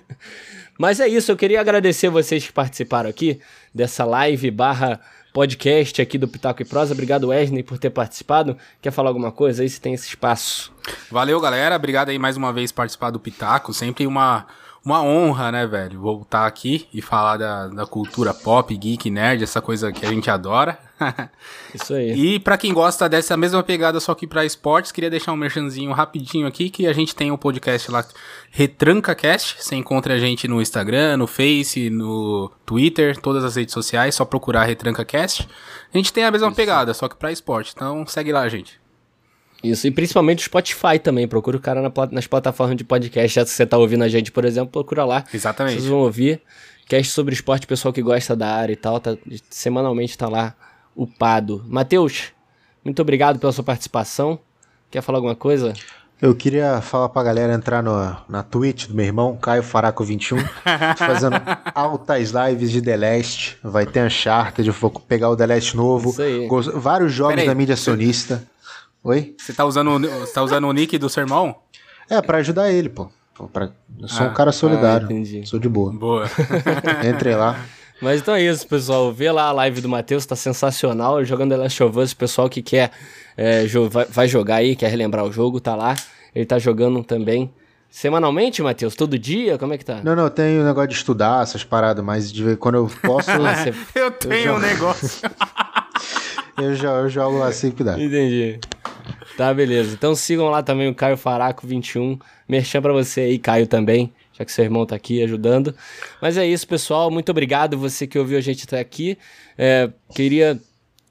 [0.78, 3.38] Mas é isso, eu queria agradecer vocês que participaram aqui
[3.74, 4.98] dessa live barra
[5.32, 6.94] podcast aqui do Pitaco e Prosa.
[6.94, 8.56] Obrigado, Wesley, por ter participado.
[8.80, 9.68] Quer falar alguma coisa aí?
[9.68, 10.72] Se tem esse espaço.
[11.10, 11.76] Valeu, galera.
[11.76, 13.72] Obrigado aí mais uma vez por participar do Pitaco.
[13.72, 14.46] Sempre uma,
[14.84, 16.00] uma honra, né, velho?
[16.00, 20.30] Voltar aqui e falar da, da cultura pop, geek, nerd, essa coisa que a gente
[20.30, 20.78] adora.
[21.74, 22.12] Isso aí.
[22.12, 25.92] E pra quem gosta dessa mesma pegada só que pra esportes, queria deixar um merchanzinho
[25.92, 28.04] rapidinho aqui que a gente tem um podcast lá
[28.50, 29.62] Retranca Cast.
[29.62, 34.24] Você encontra a gente no Instagram, no Face, no Twitter, todas as redes sociais, só
[34.24, 35.48] procurar Retranca Cast.
[35.92, 37.72] A gente tem a mesma pegada, só que pra esporte.
[37.74, 38.78] Então segue lá, gente.
[39.62, 41.28] Isso, e principalmente o Spotify também.
[41.28, 43.40] Procura o cara na nas plataformas de podcast.
[43.40, 45.24] Que você tá ouvindo a gente, por exemplo, procura lá.
[45.32, 45.74] Exatamente.
[45.74, 46.40] Vocês vão ouvir.
[46.88, 48.98] Cast sobre esporte, pessoal que gosta da área e tal.
[48.98, 49.16] Tá,
[49.48, 50.56] semanalmente tá lá
[50.94, 51.64] upado.
[51.68, 52.32] Matheus,
[52.84, 54.38] muito obrigado pela sua participação.
[54.90, 55.72] Quer falar alguma coisa?
[56.20, 60.36] Eu queria falar pra galera entrar no, na Twitch do meu irmão, Caio Faraco21,
[60.98, 61.36] fazendo
[61.74, 63.56] altas lives de The Last.
[63.62, 66.10] Vai ter Uncharted, eu vou pegar o The Last novo.
[66.10, 66.46] Isso aí.
[66.46, 68.42] Gos- Vários jogos da mídia acionista.
[69.02, 69.34] Oi?
[69.38, 71.56] Você tá usando, o- você tá usando o nick do seu irmão?
[72.10, 73.08] É, pra ajudar ele, pô.
[73.50, 75.06] Pra- Eu sou Ah, um cara solidário.
[75.08, 75.46] ah, entendi.
[75.46, 75.90] sou de boa.
[75.90, 76.26] Boa.
[77.02, 77.58] Entre lá.
[78.00, 79.12] Mas então é isso, pessoal.
[79.12, 81.22] Vê lá a live do Matheus, tá sensacional.
[81.24, 82.90] Jogando The Last of Us, o pessoal que quer
[83.36, 85.94] é, jo- vai, jogar aí, quer relembrar o jogo, tá lá.
[86.34, 87.50] Ele tá jogando também.
[87.90, 88.94] Semanalmente, Matheus?
[88.94, 89.58] Todo dia?
[89.58, 90.00] Como é que tá?
[90.02, 93.28] Não, não, eu tenho o negócio de estudar, essas paradas, mas de quando eu posso,
[93.42, 95.28] Ah, você- Eu tenho um negócio.
[96.58, 97.98] eu, jo- eu jogo lá assim que dá.
[98.00, 98.58] Entendi.
[99.36, 99.92] Tá, beleza.
[99.94, 102.18] Então sigam lá também o Caio Faraco 21.
[102.48, 105.74] Merchan pra você aí, Caio, também, já que seu irmão tá aqui ajudando.
[106.20, 107.10] Mas é isso, pessoal.
[107.10, 109.18] Muito obrigado você que ouviu a gente até aqui.
[109.56, 110.58] É, queria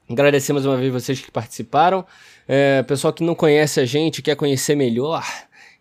[0.08, 2.04] agradecer mais uma vez vocês que participaram.
[2.48, 5.24] É, pessoal que não conhece a gente, quer conhecer melhor,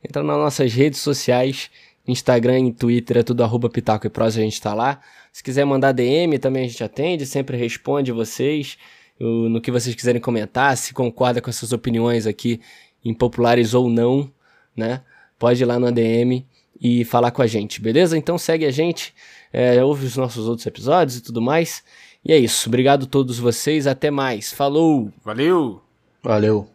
[0.08, 1.72] entra nas nossas redes sociais.
[2.08, 5.00] Instagram e Twitter é tudo arroba Pitaco e Prosa, a gente tá lá.
[5.32, 8.78] Se quiser mandar DM, também a gente atende, sempre responde vocês
[9.20, 12.62] no que vocês quiserem comentar, se concorda com essas opiniões aqui,
[13.04, 14.32] impopulares ou não,
[14.76, 15.02] né?
[15.38, 16.46] Pode ir lá no ADM
[16.82, 18.18] e falar com a gente, beleza?
[18.18, 19.14] Então segue a gente,
[19.52, 21.84] é, ouve os nossos outros episódios e tudo mais.
[22.24, 22.68] E é isso.
[22.70, 23.88] Obrigado a todos vocês.
[23.88, 24.52] Até mais.
[24.52, 25.12] Falou!
[25.24, 25.82] Valeu!
[26.22, 26.70] Valeu.